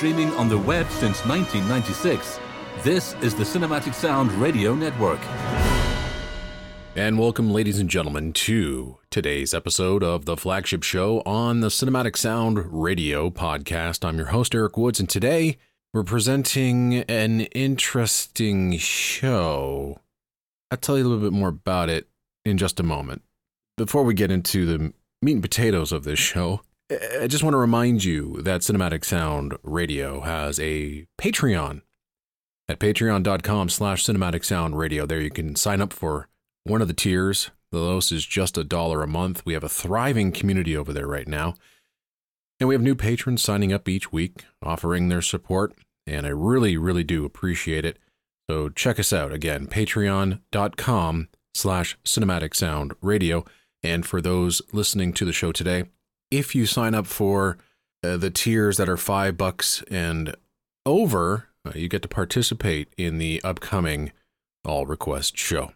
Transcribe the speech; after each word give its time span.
streaming 0.00 0.30
on 0.30 0.48
the 0.48 0.56
web 0.56 0.88
since 0.92 1.26
1996, 1.26 2.40
this 2.82 3.14
is 3.20 3.34
the 3.34 3.44
Cinematic 3.44 3.92
Sound 3.92 4.32
Radio 4.32 4.74
Network. 4.74 5.20
And 6.96 7.18
welcome, 7.18 7.50
ladies 7.50 7.78
and 7.78 7.90
gentlemen, 7.90 8.32
to 8.32 8.96
today's 9.10 9.52
episode 9.52 10.02
of 10.02 10.24
the 10.24 10.38
flagship 10.38 10.84
show 10.84 11.20
on 11.26 11.60
the 11.60 11.68
Cinematic 11.68 12.16
Sound 12.16 12.64
Radio 12.82 13.28
podcast. 13.28 14.02
I'm 14.02 14.16
your 14.16 14.28
host, 14.28 14.54
Eric 14.54 14.78
Woods, 14.78 15.00
and 15.00 15.06
today 15.06 15.58
we're 15.92 16.02
presenting 16.02 17.00
an 17.00 17.42
interesting 17.42 18.78
show. 18.78 20.00
I'll 20.70 20.78
tell 20.78 20.96
you 20.96 21.04
a 21.04 21.08
little 21.08 21.30
bit 21.30 21.38
more 21.38 21.50
about 21.50 21.90
it 21.90 22.08
in 22.46 22.56
just 22.56 22.80
a 22.80 22.82
moment. 22.82 23.20
Before 23.76 24.04
we 24.04 24.14
get 24.14 24.30
into 24.30 24.64
the 24.64 24.94
meat 25.20 25.32
and 25.32 25.42
potatoes 25.42 25.92
of 25.92 26.04
this 26.04 26.18
show, 26.18 26.62
I 26.90 27.28
just 27.28 27.44
want 27.44 27.54
to 27.54 27.58
remind 27.58 28.02
you 28.02 28.42
that 28.42 28.62
Cinematic 28.62 29.04
Sound 29.04 29.56
Radio 29.62 30.20
has 30.22 30.58
a 30.58 31.06
Patreon 31.20 31.82
at 32.68 32.80
patreon.com 32.80 33.68
slash 33.68 34.04
cinematic 34.04 34.44
sound 34.44 34.76
radio. 34.76 35.06
There 35.06 35.20
you 35.20 35.30
can 35.30 35.54
sign 35.54 35.80
up 35.80 35.92
for 35.92 36.28
one 36.64 36.82
of 36.82 36.88
the 36.88 36.94
tiers. 36.94 37.50
The 37.70 37.78
lowest 37.78 38.10
is 38.10 38.26
just 38.26 38.58
a 38.58 38.64
dollar 38.64 39.02
a 39.02 39.06
month. 39.06 39.42
We 39.46 39.52
have 39.52 39.62
a 39.62 39.68
thriving 39.68 40.32
community 40.32 40.76
over 40.76 40.92
there 40.92 41.06
right 41.06 41.28
now. 41.28 41.54
And 42.58 42.68
we 42.68 42.74
have 42.74 42.82
new 42.82 42.96
patrons 42.96 43.42
signing 43.42 43.72
up 43.72 43.88
each 43.88 44.12
week, 44.12 44.44
offering 44.60 45.08
their 45.08 45.22
support. 45.22 45.74
And 46.08 46.26
I 46.26 46.30
really, 46.30 46.76
really 46.76 47.04
do 47.04 47.24
appreciate 47.24 47.84
it. 47.84 47.98
So 48.50 48.68
check 48.68 48.98
us 48.98 49.12
out 49.12 49.32
again, 49.32 49.68
patreon.com 49.68 51.28
slash 51.54 51.96
cinematic 52.04 52.56
sound 52.56 52.94
radio. 53.00 53.44
And 53.82 54.04
for 54.04 54.20
those 54.20 54.60
listening 54.72 55.12
to 55.14 55.24
the 55.24 55.32
show 55.32 55.52
today, 55.52 55.84
if 56.30 56.54
you 56.54 56.66
sign 56.66 56.94
up 56.94 57.06
for 57.06 57.58
uh, 58.02 58.16
the 58.16 58.30
tiers 58.30 58.76
that 58.76 58.88
are 58.88 58.96
five 58.96 59.36
bucks 59.36 59.82
and 59.90 60.34
over, 60.86 61.48
uh, 61.66 61.72
you 61.74 61.88
get 61.88 62.02
to 62.02 62.08
participate 62.08 62.88
in 62.96 63.18
the 63.18 63.40
upcoming 63.42 64.12
All 64.64 64.86
Request 64.86 65.36
show. 65.36 65.72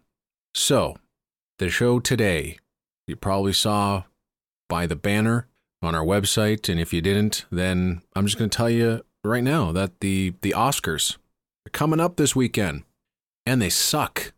So, 0.55 0.97
the 1.59 1.69
show 1.69 2.01
today, 2.01 2.59
you 3.07 3.17
probably 3.17 3.53
saw 3.53 4.05
by 4.69 4.87
the 4.87 4.97
banner 4.97 5.47
on 5.83 5.95
our 5.95 6.05
website, 6.05 6.69
and 6.69 6.81
if 6.81 6.93
you 6.93 7.01
didn't, 7.03 7.45
then 7.51 8.03
I'm 8.15 8.27
just 8.27 8.39
going 8.39 8.49
to 8.49 8.57
tell 8.57 8.71
you 8.71 9.05
right 9.23 9.45
now 9.45 9.73
that 9.73 10.01
the 10.01 10.35
the 10.41 10.53
Oscars 10.57 11.17
are 11.67 11.71
coming 11.71 12.01
up 12.01 12.17
this 12.17 12.35
weekend, 12.35 12.85
and 13.45 13.61
they 13.61 13.71
suck. 13.71 14.33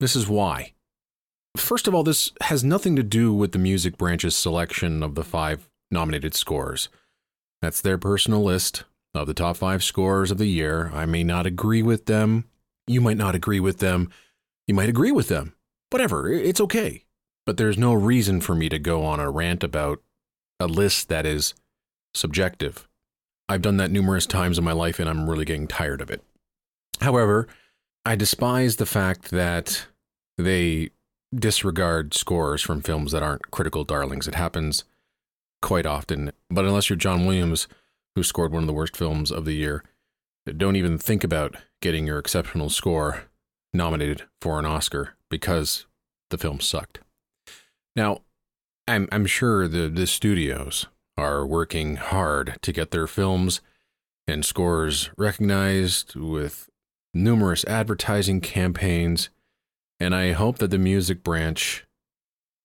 This 0.00 0.14
is 0.14 0.28
why. 0.28 0.72
First 1.56 1.86
of 1.86 1.94
all, 1.94 2.02
this 2.02 2.32
has 2.42 2.64
nothing 2.64 2.96
to 2.96 3.02
do 3.02 3.32
with 3.32 3.52
the 3.52 3.58
music 3.58 3.98
branch's 3.98 4.34
selection 4.34 5.02
of 5.02 5.14
the 5.14 5.24
five 5.24 5.68
nominated 5.90 6.34
scores. 6.34 6.88
That's 7.60 7.80
their 7.80 7.98
personal 7.98 8.42
list 8.42 8.84
of 9.14 9.26
the 9.26 9.34
top 9.34 9.58
five 9.58 9.84
scores 9.84 10.30
of 10.30 10.38
the 10.38 10.46
year. 10.46 10.90
I 10.94 11.04
may 11.04 11.22
not 11.22 11.46
agree 11.46 11.82
with 11.82 12.06
them. 12.06 12.46
You 12.86 13.00
might 13.00 13.18
not 13.18 13.34
agree 13.34 13.60
with 13.60 13.78
them. 13.78 14.10
You 14.66 14.74
might 14.74 14.88
agree 14.88 15.12
with 15.12 15.28
them. 15.28 15.54
Whatever, 15.90 16.30
it's 16.30 16.60
okay. 16.60 17.04
But 17.44 17.58
there's 17.58 17.76
no 17.76 17.92
reason 17.92 18.40
for 18.40 18.54
me 18.54 18.68
to 18.68 18.78
go 18.78 19.04
on 19.04 19.20
a 19.20 19.30
rant 19.30 19.62
about 19.62 20.02
a 20.58 20.66
list 20.66 21.08
that 21.08 21.26
is 21.26 21.54
subjective. 22.14 22.88
I've 23.48 23.62
done 23.62 23.76
that 23.76 23.90
numerous 23.90 24.26
times 24.26 24.56
in 24.56 24.64
my 24.64 24.72
life 24.72 24.98
and 24.98 25.08
I'm 25.08 25.28
really 25.28 25.44
getting 25.44 25.66
tired 25.66 26.00
of 26.00 26.10
it. 26.10 26.22
However, 27.00 27.46
I 28.06 28.16
despise 28.16 28.76
the 28.76 28.86
fact 28.86 29.30
that 29.30 29.86
they 30.38 30.90
disregard 31.34 32.14
scores 32.14 32.62
from 32.62 32.82
films 32.82 33.12
that 33.12 33.22
aren't 33.22 33.50
critical 33.50 33.84
darlings. 33.84 34.28
It 34.28 34.34
happens 34.34 34.84
quite 35.60 35.86
often, 35.86 36.32
but 36.50 36.64
unless 36.64 36.90
you're 36.90 36.96
John 36.96 37.26
Williams, 37.26 37.68
who 38.14 38.22
scored 38.22 38.52
one 38.52 38.62
of 38.62 38.66
the 38.66 38.72
worst 38.72 38.96
films 38.96 39.30
of 39.30 39.44
the 39.44 39.54
year, 39.54 39.84
don't 40.56 40.76
even 40.76 40.98
think 40.98 41.24
about 41.24 41.56
getting 41.80 42.06
your 42.06 42.18
exceptional 42.18 42.68
score 42.68 43.24
nominated 43.72 44.24
for 44.40 44.58
an 44.58 44.66
Oscar 44.66 45.14
because 45.30 45.86
the 46.30 46.38
film 46.38 46.60
sucked. 46.60 47.00
Now, 47.94 48.18
I'm 48.88 49.08
I'm 49.12 49.26
sure 49.26 49.68
the 49.68 49.88
the 49.88 50.06
studios 50.06 50.86
are 51.16 51.46
working 51.46 51.96
hard 51.96 52.58
to 52.62 52.72
get 52.72 52.90
their 52.90 53.06
films 53.06 53.60
and 54.26 54.44
scores 54.44 55.10
recognized 55.16 56.16
with 56.16 56.68
numerous 57.14 57.64
advertising 57.66 58.40
campaigns, 58.40 59.30
and 60.02 60.16
I 60.16 60.32
hope 60.32 60.58
that 60.58 60.72
the 60.72 60.78
music 60.78 61.22
branch 61.22 61.86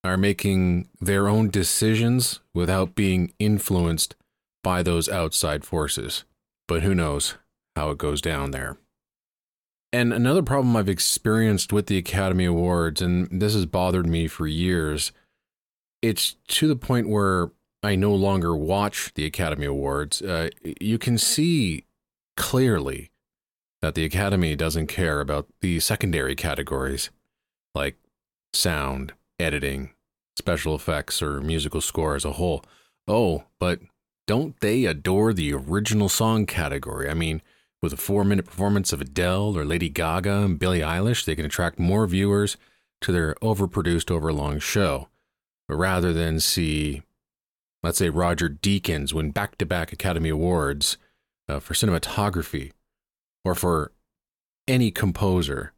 are 0.03 0.17
making 0.17 0.89
their 0.99 1.27
own 1.27 1.51
decisions 1.51 2.39
without 2.51 2.95
being 2.95 3.31
influenced 3.37 4.15
by 4.63 4.81
those 4.81 5.07
outside 5.07 5.63
forces. 5.63 6.23
But 6.67 6.81
who 6.81 6.95
knows 6.95 7.35
how 7.75 7.91
it 7.91 7.99
goes 7.99 8.21
down 8.21 8.51
there. 8.51 8.77
And 9.93 10.11
another 10.11 10.41
problem 10.41 10.75
I've 10.75 10.89
experienced 10.89 11.71
with 11.71 11.85
the 11.85 11.99
Academy 11.99 12.45
Awards, 12.45 13.03
and 13.03 13.27
this 13.29 13.53
has 13.53 13.67
bothered 13.67 14.07
me 14.07 14.27
for 14.27 14.47
years, 14.47 15.11
it's 16.01 16.37
to 16.47 16.67
the 16.67 16.75
point 16.75 17.07
where 17.07 17.51
I 17.83 17.95
no 17.95 18.15
longer 18.15 18.55
watch 18.55 19.13
the 19.13 19.25
Academy 19.25 19.67
Awards. 19.67 20.23
Uh, 20.23 20.49
you 20.81 20.97
can 20.97 21.19
see 21.19 21.85
clearly 22.35 23.11
that 23.83 23.93
the 23.93 24.05
Academy 24.05 24.55
doesn't 24.55 24.87
care 24.87 25.21
about 25.21 25.47
the 25.61 25.79
secondary 25.79 26.35
categories 26.35 27.11
like 27.77 27.95
sound, 28.53 29.13
editing, 29.39 29.91
special 30.38 30.75
effects, 30.75 31.21
or 31.21 31.39
musical 31.39 31.79
score 31.79 32.15
as 32.15 32.25
a 32.25 32.33
whole. 32.33 32.63
Oh, 33.07 33.45
but 33.59 33.79
don't 34.25 34.59
they 34.59 34.85
adore 34.85 35.31
the 35.31 35.53
original 35.53 36.09
song 36.09 36.45
category? 36.45 37.09
I 37.09 37.13
mean, 37.13 37.41
with 37.81 37.93
a 37.93 37.97
four 37.97 38.23
minute 38.25 38.45
performance 38.45 38.91
of 38.91 38.99
Adele 38.99 39.57
or 39.57 39.63
Lady 39.63 39.89
Gaga 39.89 40.43
and 40.43 40.59
Billie 40.59 40.81
Eilish, 40.81 41.23
they 41.23 41.35
can 41.35 41.45
attract 41.45 41.79
more 41.79 42.05
viewers 42.07 42.57
to 43.01 43.11
their 43.11 43.35
overproduced, 43.35 44.11
overlong 44.11 44.59
show. 44.59 45.07
But 45.67 45.75
rather 45.75 46.11
than 46.11 46.39
see, 46.39 47.03
let's 47.83 47.99
say, 47.99 48.09
Roger 48.09 48.49
Deakins 48.49 49.13
win 49.13 49.31
back 49.31 49.57
to 49.59 49.66
back 49.66 49.93
Academy 49.93 50.29
Awards 50.29 50.97
uh, 51.47 51.59
for 51.59 51.73
cinematography, 51.73 52.71
or 53.45 53.53
for 53.55 53.91
any 54.67 54.91
composer 54.91 55.73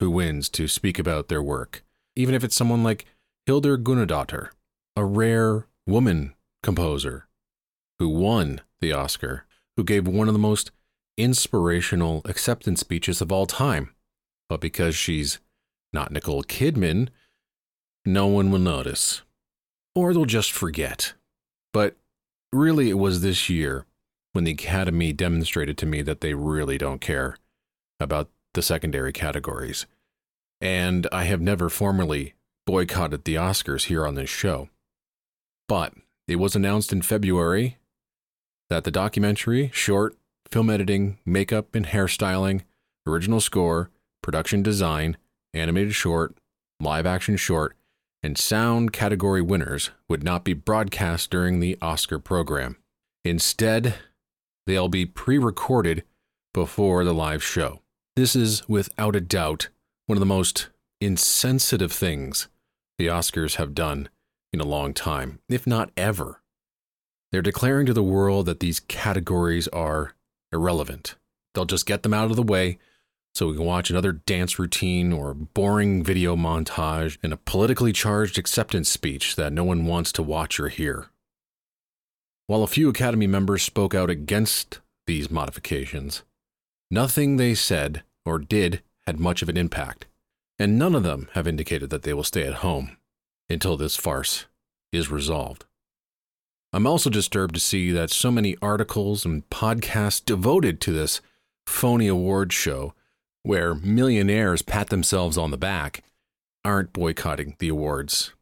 who 0.00 0.10
wins 0.10 0.48
to 0.50 0.68
speak 0.68 0.98
about 0.98 1.28
their 1.28 1.42
work, 1.42 1.82
even 2.14 2.34
if 2.34 2.44
it's 2.44 2.56
someone 2.56 2.82
like 2.82 3.06
Hildur 3.46 3.78
Guðnadóttir, 3.78 4.48
a 4.96 5.04
rare 5.04 5.66
woman 5.86 6.34
composer 6.62 7.28
who 7.98 8.08
won 8.08 8.60
the 8.80 8.92
Oscar, 8.92 9.44
who 9.76 9.84
gave 9.84 10.06
one 10.06 10.28
of 10.28 10.34
the 10.34 10.38
most 10.38 10.70
inspirational 11.16 12.22
acceptance 12.24 12.80
speeches 12.80 13.20
of 13.20 13.32
all 13.32 13.46
time. 13.46 13.94
But 14.48 14.60
because 14.60 14.94
she's 14.94 15.38
not 15.92 16.12
Nicole 16.12 16.44
Kidman, 16.44 17.08
no 18.04 18.26
one 18.26 18.50
will 18.50 18.58
notice. 18.58 19.22
Or 19.94 20.12
they'll 20.12 20.24
just 20.24 20.52
forget. 20.52 21.14
But 21.72 21.96
really, 22.52 22.90
it 22.90 22.98
was 22.98 23.22
this 23.22 23.48
year 23.48 23.86
when 24.32 24.44
the 24.44 24.52
Academy 24.52 25.12
demonstrated 25.12 25.78
to 25.78 25.86
me 25.86 26.02
that 26.02 26.20
they 26.20 26.34
really 26.34 26.78
don't 26.78 27.00
care 27.00 27.36
about 27.98 28.28
the 28.56 28.62
secondary 28.62 29.12
categories. 29.12 29.86
And 30.60 31.06
I 31.12 31.24
have 31.24 31.40
never 31.40 31.68
formally 31.68 32.34
boycotted 32.66 33.24
the 33.24 33.36
Oscars 33.36 33.84
here 33.84 34.04
on 34.04 34.16
this 34.16 34.30
show. 34.30 34.68
But 35.68 35.94
it 36.26 36.36
was 36.36 36.56
announced 36.56 36.92
in 36.92 37.02
February 37.02 37.78
that 38.68 38.82
the 38.82 38.90
documentary, 38.90 39.70
short, 39.72 40.16
film 40.50 40.70
editing, 40.70 41.18
makeup 41.24 41.74
and 41.74 41.86
hairstyling, 41.86 42.62
original 43.06 43.40
score, 43.40 43.90
production 44.22 44.62
design, 44.62 45.16
animated 45.54 45.94
short, 45.94 46.36
live 46.80 47.06
action 47.06 47.36
short, 47.36 47.76
and 48.22 48.36
sound 48.36 48.92
category 48.92 49.42
winners 49.42 49.90
would 50.08 50.24
not 50.24 50.42
be 50.42 50.52
broadcast 50.52 51.30
during 51.30 51.60
the 51.60 51.78
Oscar 51.80 52.18
program. 52.18 52.76
Instead, 53.24 53.94
they'll 54.66 54.88
be 54.88 55.06
pre 55.06 55.38
recorded 55.38 56.02
before 56.52 57.04
the 57.04 57.14
live 57.14 57.44
show. 57.44 57.82
This 58.16 58.34
is, 58.34 58.66
without 58.66 59.14
a 59.14 59.20
doubt, 59.20 59.68
one 60.06 60.16
of 60.16 60.20
the 60.20 60.26
most 60.26 60.70
insensitive 61.02 61.92
things 61.92 62.48
the 62.98 63.08
Oscars 63.08 63.56
have 63.56 63.74
done 63.74 64.08
in 64.54 64.60
a 64.60 64.64
long 64.64 64.94
time, 64.94 65.40
if 65.50 65.66
not 65.66 65.90
ever. 65.98 66.40
They're 67.30 67.42
declaring 67.42 67.84
to 67.84 67.92
the 67.92 68.02
world 68.02 68.46
that 68.46 68.60
these 68.60 68.80
categories 68.80 69.68
are 69.68 70.14
irrelevant. 70.50 71.16
They'll 71.54 71.66
just 71.66 71.84
get 71.84 72.02
them 72.02 72.14
out 72.14 72.30
of 72.30 72.36
the 72.36 72.42
way 72.42 72.78
so 73.34 73.48
we 73.48 73.56
can 73.56 73.66
watch 73.66 73.90
another 73.90 74.12
dance 74.12 74.58
routine 74.58 75.12
or 75.12 75.34
boring 75.34 76.02
video 76.02 76.36
montage 76.36 77.18
and 77.22 77.34
a 77.34 77.36
politically 77.36 77.92
charged 77.92 78.38
acceptance 78.38 78.88
speech 78.88 79.36
that 79.36 79.52
no 79.52 79.62
one 79.62 79.84
wants 79.84 80.10
to 80.12 80.22
watch 80.22 80.58
or 80.58 80.68
hear. 80.68 81.08
While 82.46 82.62
a 82.62 82.66
few 82.66 82.88
Academy 82.88 83.26
members 83.26 83.62
spoke 83.62 83.94
out 83.94 84.08
against 84.08 84.80
these 85.06 85.30
modifications, 85.30 86.22
nothing 86.90 87.36
they 87.36 87.54
said 87.54 88.02
or 88.24 88.38
did 88.38 88.82
had 89.06 89.20
much 89.20 89.42
of 89.42 89.48
an 89.48 89.56
impact, 89.56 90.06
and 90.58 90.78
none 90.78 90.94
of 90.94 91.02
them 91.02 91.28
have 91.32 91.46
indicated 91.46 91.90
that 91.90 92.02
they 92.02 92.12
will 92.12 92.24
stay 92.24 92.46
at 92.46 92.54
home 92.54 92.96
until 93.48 93.76
this 93.76 93.96
farce 93.96 94.46
is 94.92 95.10
resolved. 95.10 95.64
I'm 96.72 96.86
also 96.86 97.08
disturbed 97.08 97.54
to 97.54 97.60
see 97.60 97.90
that 97.92 98.10
so 98.10 98.30
many 98.30 98.56
articles 98.60 99.24
and 99.24 99.48
podcasts 99.48 100.24
devoted 100.24 100.80
to 100.82 100.92
this 100.92 101.20
phony 101.66 102.08
award 102.08 102.52
show, 102.52 102.94
where 103.42 103.74
millionaires 103.74 104.62
pat 104.62 104.88
themselves 104.88 105.38
on 105.38 105.50
the 105.50 105.56
back, 105.56 106.02
aren't 106.64 106.92
boycotting 106.92 107.54
the 107.58 107.68
awards 107.68 108.32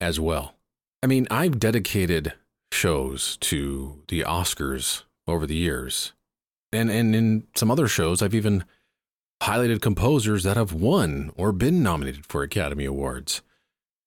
as 0.00 0.20
well. 0.20 0.54
I 1.02 1.06
mean, 1.06 1.26
I've 1.30 1.58
dedicated 1.58 2.32
shows 2.72 3.36
to 3.38 4.02
the 4.08 4.20
Oscars 4.20 5.02
over 5.26 5.46
the 5.46 5.56
years. 5.56 6.12
And, 6.74 6.90
and 6.90 7.14
in 7.14 7.46
some 7.54 7.70
other 7.70 7.88
shows, 7.88 8.22
I've 8.22 8.34
even 8.34 8.64
highlighted 9.42 9.80
composers 9.80 10.42
that 10.44 10.56
have 10.56 10.72
won 10.72 11.30
or 11.36 11.52
been 11.52 11.82
nominated 11.82 12.26
for 12.26 12.42
Academy 12.42 12.84
Awards. 12.84 13.42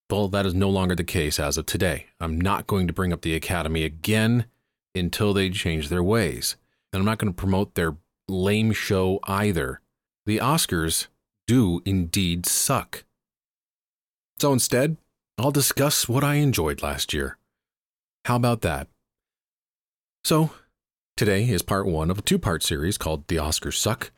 Well, 0.09 0.27
that 0.29 0.45
is 0.45 0.53
no 0.53 0.69
longer 0.69 0.95
the 0.95 1.03
case 1.03 1.39
as 1.39 1.57
of 1.57 1.65
today. 1.65 2.07
I'm 2.19 2.39
not 2.39 2.65
going 2.65 2.87
to 2.87 2.93
bring 2.93 3.11
up 3.11 3.21
the 3.21 3.35
Academy 3.35 3.83
again 3.83 4.45
until 4.95 5.33
they 5.33 5.49
change 5.49 5.89
their 5.89 6.03
ways. 6.03 6.55
And 6.91 6.99
I'm 6.99 7.05
not 7.05 7.17
going 7.17 7.31
to 7.31 7.37
promote 7.37 7.75
their 7.75 7.97
lame 8.27 8.71
show 8.71 9.19
either. 9.25 9.81
The 10.25 10.37
Oscars 10.37 11.07
do 11.45 11.81
indeed 11.85 12.45
suck. 12.45 13.03
So 14.39 14.53
instead, 14.53 14.97
I'll 15.37 15.51
discuss 15.51 16.07
what 16.07 16.23
I 16.23 16.35
enjoyed 16.35 16.81
last 16.81 17.13
year. 17.13 17.37
How 18.25 18.35
about 18.35 18.61
that? 18.61 18.87
So, 20.23 20.51
today 21.17 21.49
is 21.49 21.63
part 21.63 21.87
one 21.87 22.09
of 22.11 22.19
a 22.19 22.21
two 22.21 22.37
part 22.37 22.63
series 22.63 22.97
called 22.97 23.27
The 23.27 23.37
Oscars 23.37 23.73
Suck, 23.73 24.11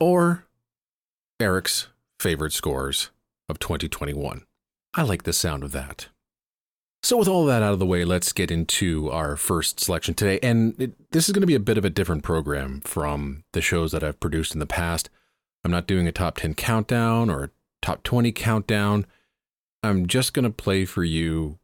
or 0.00 0.46
Eric's 1.40 1.88
favorite 2.18 2.52
scores 2.52 3.10
of 3.48 3.58
2021. 3.60 4.42
I 4.92 5.02
like 5.02 5.22
the 5.22 5.32
sound 5.32 5.62
of 5.62 5.72
that. 5.72 6.08
So, 7.02 7.18
with 7.18 7.28
all 7.28 7.44
that 7.46 7.62
out 7.62 7.72
of 7.72 7.78
the 7.78 7.86
way, 7.86 8.04
let's 8.04 8.32
get 8.32 8.50
into 8.50 9.10
our 9.10 9.36
first 9.36 9.78
selection 9.78 10.14
today. 10.14 10.38
And 10.42 10.74
it, 10.80 11.12
this 11.12 11.28
is 11.28 11.32
going 11.32 11.42
to 11.42 11.46
be 11.46 11.54
a 11.54 11.60
bit 11.60 11.78
of 11.78 11.84
a 11.84 11.90
different 11.90 12.24
program 12.24 12.80
from 12.80 13.44
the 13.52 13.60
shows 13.60 13.92
that 13.92 14.02
I've 14.02 14.20
produced 14.20 14.54
in 14.54 14.58
the 14.58 14.66
past. 14.66 15.10
I'm 15.64 15.70
not 15.70 15.86
doing 15.86 16.08
a 16.08 16.12
top 16.12 16.38
10 16.38 16.54
countdown 16.54 17.30
or 17.30 17.44
a 17.44 17.50
top 17.80 18.02
20 18.02 18.32
countdown. 18.32 19.06
I'm 19.82 20.06
just 20.06 20.32
going 20.32 20.44
to 20.44 20.50
play 20.50 20.84
for 20.84 21.04
you 21.04 21.58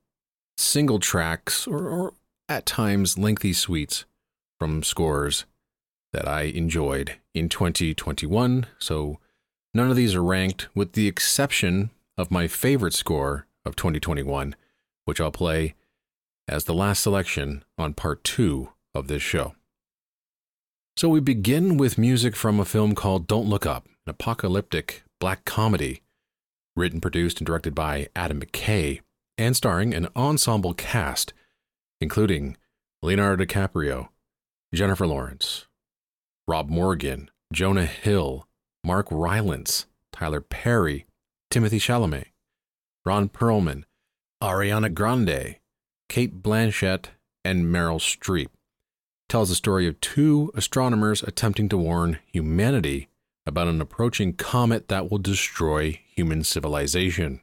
single 0.58 0.99
tracks 0.99 1.67
or, 1.67 1.88
or 1.88 2.14
at 2.49 2.67
times 2.67 3.17
lengthy 3.17 3.55
suites 3.55 4.05
from 4.61 4.83
scores 4.85 5.47
that 6.12 6.29
I 6.29 6.43
enjoyed 6.43 7.17
in 7.35 7.49
2021. 7.49 8.67
So, 8.79 9.19
none 9.75 9.91
of 9.91 9.97
these 9.97 10.15
are 10.15 10.23
ranked, 10.23 10.69
with 10.75 10.93
the 10.93 11.09
exception 11.09 11.91
of 12.19 12.31
my 12.31 12.47
favorite 12.47 12.95
score 12.95 13.47
of 13.65 13.75
2021, 13.75 14.55
which 15.07 15.21
I'll 15.21 15.33
play 15.33 15.75
as 16.47 16.65
the 16.65 16.75
last 16.75 17.03
selection 17.03 17.65
on 17.79 17.95
part 17.95 18.23
two 18.23 18.71
of 18.95 19.09
this 19.09 19.23
show. 19.23 19.55
So 20.97 21.09
we 21.09 21.21
begin 21.21 21.77
with 21.77 21.97
music 21.97 22.37
from 22.37 22.61
a 22.61 22.65
film 22.65 22.95
called 22.95 23.27
Don't 23.27 23.49
Look 23.49 23.65
Up, 23.65 23.87
an 24.06 24.11
apocalyptic 24.11 25.03
black 25.19 25.45
comedy 25.45 26.03
written, 26.77 27.01
produced, 27.01 27.39
and 27.39 27.47
directed 27.47 27.75
by 27.75 28.09
Adam 28.15 28.41
McKay, 28.41 29.01
and 29.39 29.56
starring 29.56 29.95
an 29.95 30.09
ensemble 30.15 30.75
cast, 30.75 31.33
including 32.01 32.56
Leonardo 33.03 33.45
DiCaprio, 33.45 34.09
Jennifer 34.72 35.06
Lawrence, 35.06 35.67
Rob 36.46 36.69
Morgan, 36.69 37.31
Jonah 37.52 37.87
Hill, 37.87 38.46
Mark 38.84 39.08
Rylance, 39.11 39.87
Tyler 40.12 40.40
Perry, 40.40 41.06
Timothy 41.50 41.81
Chalamet, 41.81 42.26
Ron 43.05 43.28
Perlman, 43.28 43.82
Ariana 44.40 44.93
Grande, 44.94 45.56
Cate 46.08 46.40
Blanchett, 46.40 47.06
and 47.44 47.64
Meryl 47.64 47.99
Streep. 47.99 48.49
Tells 49.28 49.49
the 49.49 49.55
story 49.55 49.88
of 49.88 50.00
two 50.00 50.52
astronomers 50.55 51.22
attempting 51.22 51.69
to 51.69 51.76
warn 51.76 52.19
humanity 52.26 53.08
about 53.46 53.69
an 53.69 53.81
approaching 53.81 54.34
comet 54.34 54.88
that 54.88 55.11
will 55.11 55.19
destroy 55.19 56.00
human 56.14 56.44
civilization. 56.44 57.40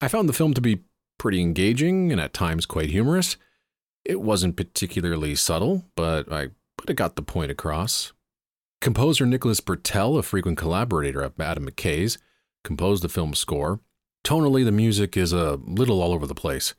I 0.00 0.08
found 0.08 0.28
the 0.28 0.34
film 0.34 0.54
to 0.54 0.60
be 0.60 0.84
pretty 1.18 1.40
engaging 1.40 2.12
and 2.12 2.20
at 2.20 2.32
times 2.32 2.64
quite 2.64 2.90
humorous. 2.90 3.36
It 4.04 4.20
wasn't 4.20 4.56
particularly 4.56 5.34
subtle, 5.34 5.84
but 5.94 6.32
I 6.32 6.48
but 6.76 6.88
it 6.88 6.94
got 6.94 7.16
the 7.16 7.22
point 7.22 7.50
across. 7.50 8.12
Composer 8.80 9.26
Nicholas 9.26 9.60
Britell, 9.60 10.18
a 10.18 10.22
frequent 10.22 10.56
collaborator 10.56 11.20
of 11.20 11.38
Adam 11.38 11.68
McKay's, 11.68 12.16
composed 12.64 13.04
the 13.04 13.10
film's 13.10 13.38
score. 13.38 13.80
Tonally, 14.24 14.64
the 14.64 14.72
music 14.72 15.16
is 15.16 15.34
a 15.34 15.60
little 15.66 16.00
all 16.00 16.12
over 16.12 16.26
the 16.26 16.34
place. 16.34 16.74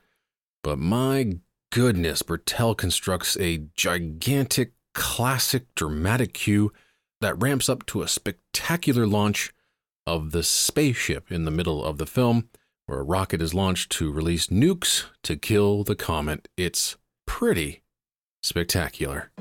But 0.63 0.79
my 0.79 1.37
goodness, 1.71 2.23
Britell 2.23 2.75
constructs 2.75 3.37
a 3.39 3.65
gigantic, 3.75 4.73
classic, 4.95 5.73
dramatic 5.75 6.33
cue 6.33 6.73
that 7.21 7.39
ramps 7.39 7.69
up 7.69 7.85
to 7.87 8.01
a 8.01 8.07
spectacular 8.07 9.05
launch 9.05 9.53
of 10.07 10.31
the 10.31 10.43
spaceship 10.43 11.31
in 11.31 11.45
the 11.45 11.51
middle 11.51 11.83
of 11.83 11.99
the 11.99 12.07
film, 12.07 12.49
where 12.87 12.99
a 12.99 13.03
rocket 13.03 13.41
is 13.41 13.53
launched 13.53 13.91
to 13.91 14.11
release 14.11 14.47
nukes 14.47 15.05
to 15.23 15.35
kill 15.35 15.83
the 15.83 15.95
comet. 15.95 16.47
It's 16.57 16.97
pretty 17.31 17.81
spectacular. 18.43 19.31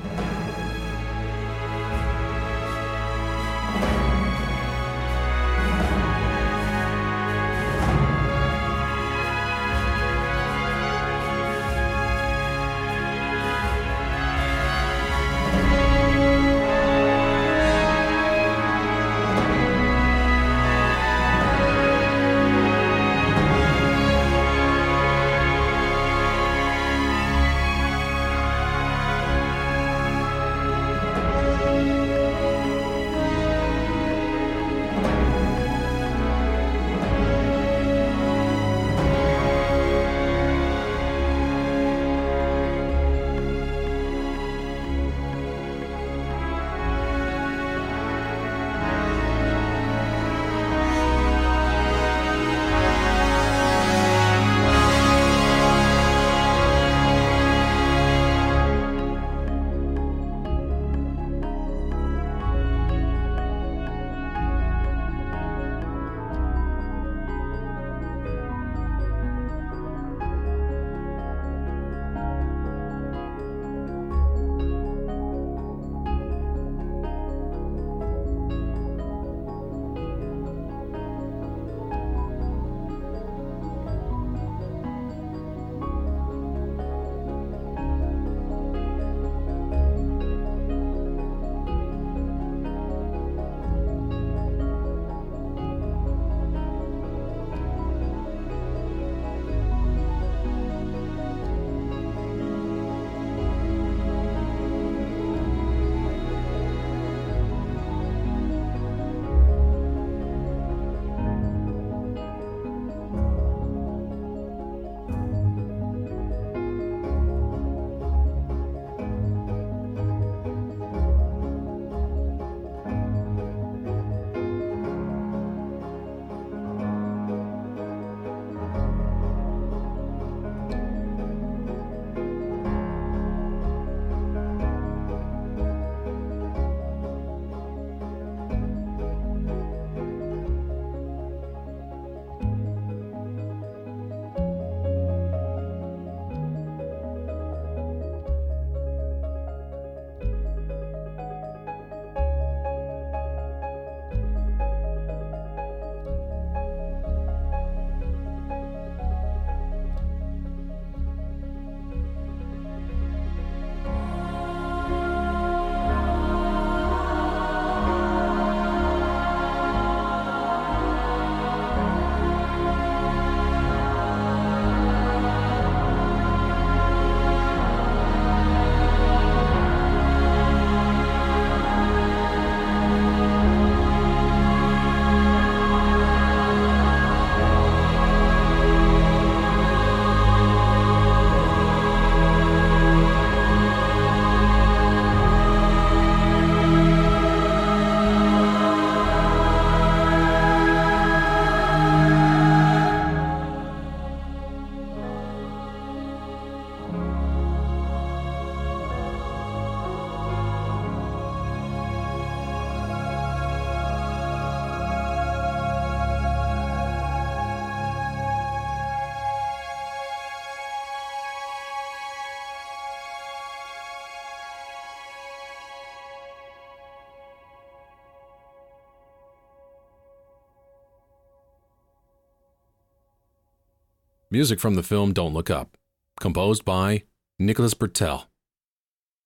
Music 234.30 234.60
from 234.60 234.74
the 234.74 234.82
film 234.82 235.12
Don't 235.12 235.34
Look 235.34 235.50
Up, 235.50 235.76
composed 236.20 236.64
by 236.64 237.02
Nicholas 237.38 237.74
Britell. 237.74 238.26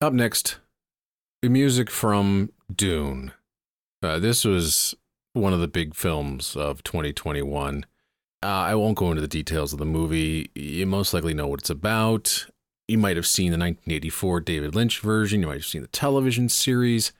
Up 0.01 0.13
next, 0.13 0.59
music 1.43 1.91
from 1.91 2.51
Dune. 2.73 3.31
Uh, 4.01 4.19
this 4.19 4.43
was 4.43 4.95
one 5.33 5.53
of 5.53 5.59
the 5.59 5.67
big 5.67 5.95
films 5.95 6.55
of 6.55 6.83
2021. 6.83 7.85
Uh, 8.43 8.47
I 8.47 8.75
won't 8.75 8.97
go 8.97 9.09
into 9.09 9.21
the 9.21 9.27
details 9.27 9.73
of 9.73 9.79
the 9.79 9.85
movie. 9.85 10.49
You 10.55 10.85
most 10.85 11.13
likely 11.13 11.33
know 11.33 11.47
what 11.47 11.61
it's 11.61 11.69
about. 11.69 12.47
You 12.87 12.97
might 12.97 13.15
have 13.15 13.25
seen 13.25 13.51
the 13.51 13.57
1984 13.57 14.41
David 14.41 14.75
Lynch 14.75 14.99
version. 14.99 15.41
You 15.41 15.47
might 15.47 15.55
have 15.55 15.65
seen 15.65 15.81
the 15.81 15.87
television 15.87 16.49
series. 16.49 17.11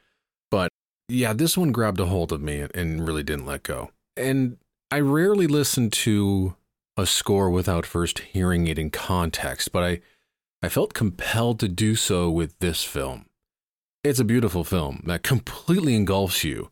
But 0.51 0.70
yeah, 1.08 1.34
this 1.34 1.58
one 1.58 1.72
grabbed 1.72 2.00
a 2.00 2.06
hold 2.06 2.32
of 2.32 2.42
me 2.42 2.65
and 2.74 3.08
really 3.08 3.24
didn't 3.24 3.46
let 3.46 3.63
go. 3.63 3.92
And 4.15 4.58
I 4.92 5.00
rarely 5.00 5.48
listen 5.48 5.89
to 5.92 6.56
a 6.98 7.06
score 7.06 7.50
without 7.50 7.86
first 7.86 8.20
hearing 8.20 8.68
it 8.68 8.80
in 8.80 8.90
context, 8.90 9.72
but 9.72 9.84
I, 9.84 10.02
I 10.62 10.70
felt 10.70 10.94
compelled 10.94 11.60
to 11.60 11.68
do 11.68 11.96
so 11.96 12.30
with 12.30 12.58
this 12.60 12.84
film. 12.84 13.25
It's 14.04 14.20
a 14.20 14.24
beautiful 14.24 14.64
film 14.64 15.04
that 15.08 15.24
completely 15.24 15.96
engulfs 15.96 16.44
you 16.44 16.72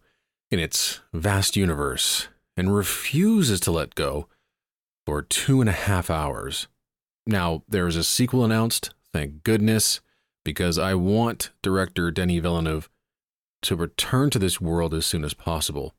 in 0.51 0.59
its 0.59 1.01
vast 1.13 1.55
universe 1.55 2.27
and 2.55 2.75
refuses 2.75 3.59
to 3.61 3.71
let 3.71 3.95
go 3.95 4.27
for 5.05 5.21
two 5.21 5.59
and 5.59 5.69
a 5.69 5.73
half 5.73 6.09
hours. 6.09 6.67
Now, 7.25 7.63
there 7.67 7.87
is 7.87 7.95
a 7.95 8.03
sequel 8.03 8.45
announced, 8.45 8.93
thank 9.11 9.43
goodness, 9.43 10.01
because 10.45 10.77
I 10.77 10.93
want 10.93 11.51
director 11.61 12.11
Denis 12.11 12.41
Villeneuve 12.41 12.89
to 13.63 13.75
return 13.75 14.29
to 14.29 14.39
this 14.39 14.61
world 14.61 14.93
as 14.93 15.05
soon 15.05 15.23
as 15.23 15.33
possible. 15.33 15.95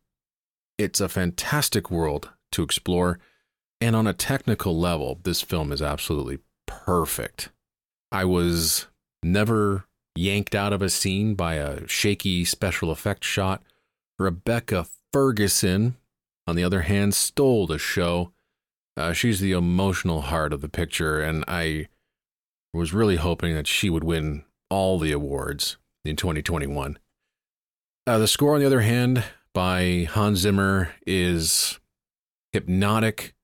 It's 0.78 1.00
a 1.00 1.08
fantastic 1.08 1.90
world 1.90 2.30
to 2.52 2.62
explore, 2.62 3.18
and 3.84 3.94
on 3.94 4.06
a 4.06 4.14
technical 4.14 4.78
level, 4.78 5.20
this 5.24 5.42
film 5.42 5.70
is 5.70 5.82
absolutely 5.82 6.38
perfect. 6.66 7.50
I 8.10 8.24
was 8.24 8.86
never 9.22 9.84
yanked 10.16 10.54
out 10.54 10.72
of 10.72 10.80
a 10.80 10.88
scene 10.88 11.34
by 11.34 11.56
a 11.56 11.86
shaky 11.86 12.46
special 12.46 12.90
effect 12.90 13.24
shot. 13.24 13.62
Rebecca 14.18 14.86
Ferguson, 15.12 15.96
on 16.46 16.56
the 16.56 16.64
other 16.64 16.82
hand, 16.82 17.14
stole 17.14 17.66
the 17.66 17.76
show. 17.78 18.32
Uh, 18.96 19.12
she's 19.12 19.40
the 19.40 19.52
emotional 19.52 20.22
heart 20.22 20.54
of 20.54 20.62
the 20.62 20.68
picture, 20.70 21.20
and 21.20 21.44
I 21.46 21.88
was 22.72 22.94
really 22.94 23.16
hoping 23.16 23.54
that 23.54 23.66
she 23.66 23.90
would 23.90 24.04
win 24.04 24.44
all 24.70 24.98
the 24.98 25.12
awards 25.12 25.76
in 26.06 26.16
2021. 26.16 26.98
Uh, 28.06 28.18
the 28.18 28.28
score, 28.28 28.54
on 28.54 28.60
the 28.60 28.66
other 28.66 28.80
hand, 28.80 29.24
by 29.52 30.08
Hans 30.10 30.38
Zimmer 30.38 30.94
is 31.06 31.78
hypnotic. 32.54 33.34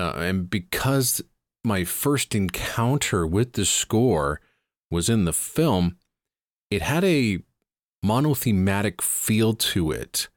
Uh, 0.00 0.14
and 0.16 0.48
because 0.48 1.20
my 1.62 1.84
first 1.84 2.34
encounter 2.34 3.26
with 3.26 3.52
the 3.52 3.66
score 3.66 4.40
was 4.90 5.10
in 5.10 5.26
the 5.26 5.32
film, 5.32 5.98
it 6.70 6.80
had 6.80 7.04
a 7.04 7.40
monothematic 8.02 9.02
feel 9.02 9.52
to 9.52 9.90
it. 9.90 10.28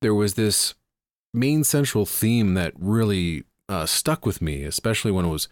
There 0.00 0.14
was 0.14 0.34
this 0.34 0.74
main 1.34 1.64
central 1.64 2.06
theme 2.06 2.54
that 2.54 2.72
really 2.78 3.44
uh, 3.68 3.84
stuck 3.84 4.24
with 4.24 4.40
me, 4.40 4.64
especially 4.64 5.10
when 5.12 5.26
it 5.26 5.30
was 5.30 5.48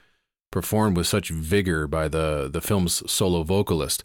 performed 0.50 0.96
with 0.96 1.06
such 1.06 1.28
vigor 1.28 1.86
by 1.86 2.08
the, 2.08 2.48
the 2.50 2.62
film's 2.62 3.02
solo 3.10 3.42
vocalist. 3.42 4.02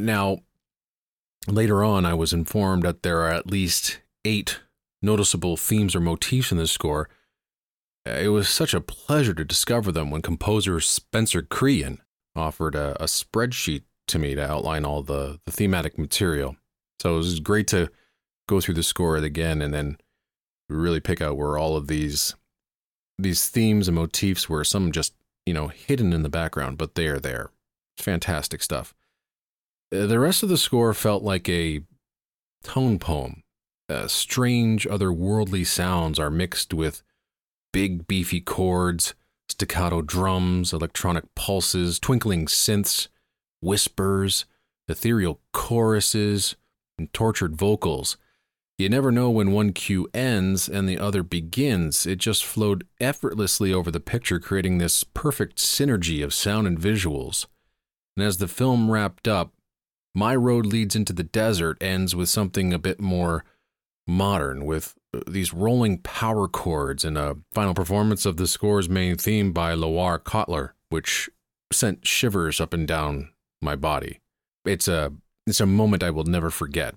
Now, 0.00 0.38
later 1.46 1.84
on, 1.84 2.04
I 2.04 2.14
was 2.14 2.32
informed 2.32 2.82
that 2.82 3.04
there 3.04 3.20
are 3.20 3.30
at 3.30 3.46
least 3.46 4.00
eight 4.24 4.58
noticeable 5.00 5.56
themes 5.56 5.94
or 5.94 6.00
motifs 6.00 6.50
in 6.50 6.58
the 6.58 6.66
score. 6.66 7.08
It 8.16 8.28
was 8.28 8.48
such 8.48 8.74
a 8.74 8.80
pleasure 8.80 9.34
to 9.34 9.44
discover 9.44 9.92
them 9.92 10.10
when 10.10 10.22
composer 10.22 10.80
Spencer 10.80 11.42
Crean 11.42 11.98
offered 12.36 12.74
a, 12.74 13.00
a 13.02 13.06
spreadsheet 13.06 13.82
to 14.08 14.18
me 14.18 14.34
to 14.34 14.50
outline 14.50 14.84
all 14.84 15.02
the, 15.02 15.40
the 15.44 15.52
thematic 15.52 15.98
material. 15.98 16.56
So 17.00 17.14
it 17.14 17.18
was 17.18 17.40
great 17.40 17.66
to 17.68 17.90
go 18.48 18.60
through 18.60 18.74
the 18.74 18.82
score 18.82 19.16
again 19.16 19.62
and 19.62 19.72
then 19.72 19.98
really 20.68 21.00
pick 21.00 21.20
out 21.20 21.36
where 21.36 21.58
all 21.58 21.76
of 21.76 21.86
these 21.86 22.34
these 23.18 23.48
themes 23.48 23.88
and 23.88 23.96
motifs 23.96 24.48
were 24.48 24.62
some 24.64 24.92
just 24.92 25.12
you 25.44 25.52
know 25.52 25.68
hidden 25.68 26.12
in 26.12 26.22
the 26.22 26.28
background 26.28 26.78
but 26.78 26.94
they 26.94 27.06
are 27.06 27.20
there. 27.20 27.50
Fantastic 27.96 28.62
stuff. 28.62 28.94
Uh, 29.92 30.06
the 30.06 30.18
rest 30.18 30.42
of 30.42 30.48
the 30.48 30.58
score 30.58 30.94
felt 30.94 31.22
like 31.22 31.48
a 31.48 31.82
tone 32.62 32.98
poem. 32.98 33.42
Uh, 33.88 34.06
strange 34.06 34.86
otherworldly 34.86 35.66
sounds 35.66 36.18
are 36.18 36.30
mixed 36.30 36.74
with 36.74 37.02
big 37.72 38.06
beefy 38.06 38.40
chords 38.40 39.14
staccato 39.48 40.02
drums, 40.02 40.72
electronic 40.72 41.24
pulses, 41.34 41.98
twinkling 41.98 42.46
synths, 42.46 43.08
whispers, 43.60 44.44
ethereal 44.88 45.40
choruses, 45.52 46.56
and 46.98 47.12
tortured 47.12 47.56
vocals. 47.56 48.16
You 48.76 48.88
never 48.88 49.10
know 49.10 49.28
when 49.30 49.50
one 49.50 49.72
cue 49.72 50.08
ends 50.14 50.68
and 50.68 50.88
the 50.88 50.98
other 50.98 51.24
begins. 51.24 52.06
It 52.06 52.18
just 52.18 52.44
flowed 52.44 52.86
effortlessly 53.00 53.72
over 53.72 53.90
the 53.90 53.98
picture, 54.00 54.38
creating 54.38 54.78
this 54.78 55.02
perfect 55.02 55.58
synergy 55.58 56.22
of 56.22 56.32
sound 56.32 56.68
and 56.68 56.78
visuals. 56.78 57.46
And 58.16 58.24
as 58.24 58.38
the 58.38 58.46
film 58.46 58.90
wrapped 58.90 59.26
up, 59.26 59.52
My 60.14 60.36
Road 60.36 60.66
Leads 60.66 60.94
into 60.94 61.12
the 61.12 61.24
Desert 61.24 61.78
ends 61.80 62.14
with 62.14 62.28
something 62.28 62.72
a 62.72 62.78
bit 62.78 63.00
more 63.00 63.44
modern, 64.08 64.64
with 64.64 64.94
uh, 65.14 65.20
these 65.28 65.54
rolling 65.54 65.98
power 65.98 66.48
chords 66.48 67.04
and 67.04 67.16
a 67.16 67.36
final 67.52 67.74
performance 67.74 68.26
of 68.26 68.36
the 68.36 68.46
score's 68.46 68.88
main 68.88 69.16
theme 69.16 69.52
by 69.52 69.74
Loire 69.74 70.18
Cotler, 70.18 70.70
which 70.88 71.30
sent 71.72 72.06
shivers 72.06 72.60
up 72.60 72.72
and 72.72 72.88
down 72.88 73.30
my 73.60 73.76
body. 73.76 74.20
It's 74.64 74.88
a 74.88 75.12
it's 75.46 75.60
a 75.60 75.66
moment 75.66 76.02
I 76.02 76.10
will 76.10 76.24
never 76.24 76.50
forget. 76.50 76.94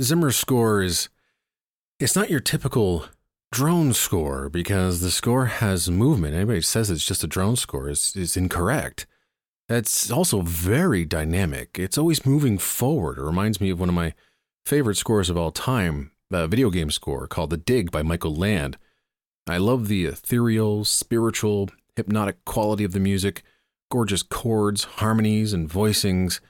Zimmer's 0.00 0.36
score 0.36 0.82
is 0.82 1.08
it's 1.98 2.16
not 2.16 2.30
your 2.30 2.40
typical 2.40 3.06
drone 3.52 3.92
score 3.92 4.48
because 4.48 5.00
the 5.00 5.10
score 5.10 5.46
has 5.46 5.90
movement. 5.90 6.34
Anybody 6.34 6.60
says 6.60 6.90
it's 6.90 7.06
just 7.06 7.24
a 7.24 7.28
drone 7.28 7.56
score 7.56 7.88
is 7.88 8.14
is 8.16 8.36
incorrect. 8.36 9.06
It's 9.68 10.10
also 10.10 10.42
very 10.42 11.04
dynamic. 11.04 11.78
It's 11.78 11.98
always 11.98 12.24
moving 12.24 12.56
forward. 12.58 13.18
It 13.18 13.24
reminds 13.24 13.60
me 13.60 13.70
of 13.70 13.80
one 13.80 13.88
of 13.88 13.94
my 13.96 14.14
favorite 14.64 14.96
scores 14.96 15.28
of 15.30 15.36
all 15.36 15.50
time, 15.50 16.12
a 16.32 16.48
video 16.48 16.70
game 16.70 16.90
score 16.90 17.26
called 17.26 17.50
The 17.50 17.56
Dig 17.56 17.90
by 17.90 18.02
Michael 18.02 18.34
Land. 18.34 18.76
I 19.48 19.58
love 19.58 19.88
the 19.88 20.06
ethereal, 20.06 20.84
spiritual, 20.84 21.70
hypnotic 21.94 22.44
quality 22.44 22.84
of 22.84 22.92
the 22.92 23.00
music, 23.00 23.42
gorgeous 23.90 24.22
chords, 24.22 24.84
harmonies, 24.84 25.52
and 25.52 25.70
voicings. 25.70 26.40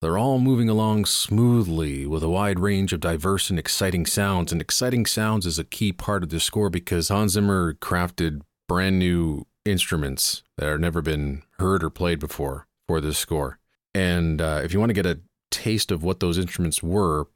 They're 0.00 0.18
all 0.18 0.38
moving 0.38 0.68
along 0.68 1.04
smoothly 1.06 2.06
with 2.06 2.22
a 2.22 2.28
wide 2.28 2.58
range 2.58 2.92
of 2.92 3.00
diverse 3.00 3.50
and 3.50 3.58
exciting 3.58 4.06
sounds. 4.06 4.52
And 4.52 4.60
exciting 4.60 5.06
sounds 5.06 5.46
is 5.46 5.58
a 5.58 5.64
key 5.64 5.92
part 5.92 6.22
of 6.22 6.30
the 6.30 6.40
score 6.40 6.70
because 6.70 7.08
Hans 7.08 7.32
Zimmer 7.32 7.74
crafted 7.74 8.40
brand 8.68 8.98
new 8.98 9.46
instruments 9.64 10.42
that 10.56 10.66
have 10.66 10.80
never 10.80 11.02
been 11.02 11.42
heard 11.58 11.84
or 11.84 11.90
played 11.90 12.20
before 12.20 12.66
for 12.86 13.00
this 13.00 13.18
score. 13.18 13.58
And 13.94 14.40
uh, 14.40 14.60
if 14.62 14.72
you 14.72 14.78
want 14.78 14.90
to 14.90 14.94
get 14.94 15.06
a 15.06 15.20
taste 15.50 15.90
of 15.90 16.02
what 16.02 16.20
those 16.20 16.38
instruments 16.38 16.82
were, 16.82 17.26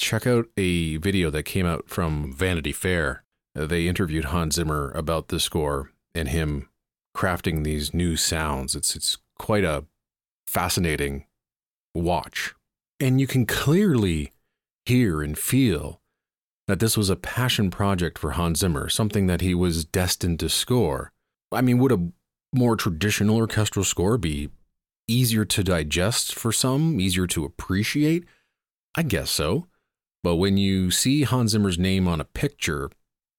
check 0.00 0.26
out 0.26 0.46
a 0.56 0.96
video 0.96 1.30
that 1.30 1.44
came 1.44 1.66
out 1.66 1.88
from 1.88 2.32
Vanity 2.32 2.72
Fair. 2.72 3.22
Uh, 3.56 3.66
they 3.66 3.86
interviewed 3.86 4.26
Hans 4.26 4.56
Zimmer 4.56 4.90
about 4.92 5.28
the 5.28 5.38
score 5.38 5.92
and 6.14 6.28
him 6.28 6.68
crafting 7.16 7.62
these 7.62 7.94
new 7.94 8.16
sounds. 8.16 8.74
It's 8.74 8.96
it's 8.96 9.18
quite 9.38 9.64
a 9.64 9.84
fascinating 10.46 11.26
watch. 11.94 12.54
And 12.98 13.20
you 13.20 13.26
can 13.26 13.46
clearly 13.46 14.32
hear 14.84 15.22
and 15.22 15.38
feel 15.38 16.00
that 16.66 16.80
this 16.80 16.96
was 16.96 17.10
a 17.10 17.16
passion 17.16 17.70
project 17.70 18.18
for 18.18 18.32
Hans 18.32 18.60
Zimmer, 18.60 18.88
something 18.88 19.26
that 19.26 19.40
he 19.40 19.54
was 19.54 19.84
destined 19.84 20.40
to 20.40 20.48
score. 20.48 21.12
I 21.52 21.62
mean, 21.62 21.78
would 21.78 21.92
a 21.92 22.08
more 22.52 22.76
traditional 22.76 23.36
orchestral 23.36 23.84
score 23.84 24.18
be 24.18 24.50
easier 25.08 25.44
to 25.44 25.64
digest 25.64 26.34
for 26.34 26.52
some, 26.52 27.00
easier 27.00 27.26
to 27.28 27.44
appreciate? 27.44 28.24
I 28.94 29.02
guess 29.02 29.30
so. 29.30 29.66
But 30.22 30.36
when 30.36 30.56
you 30.56 30.90
see 30.90 31.22
Hans 31.22 31.52
Zimmer's 31.52 31.78
name 31.78 32.06
on 32.06 32.20
a 32.20 32.24
picture, 32.24 32.90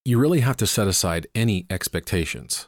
you 0.04 0.18
really 0.18 0.40
have 0.40 0.58
to 0.58 0.68
set 0.68 0.88
aside 0.88 1.28
any 1.36 1.66
expectations. 1.70 2.68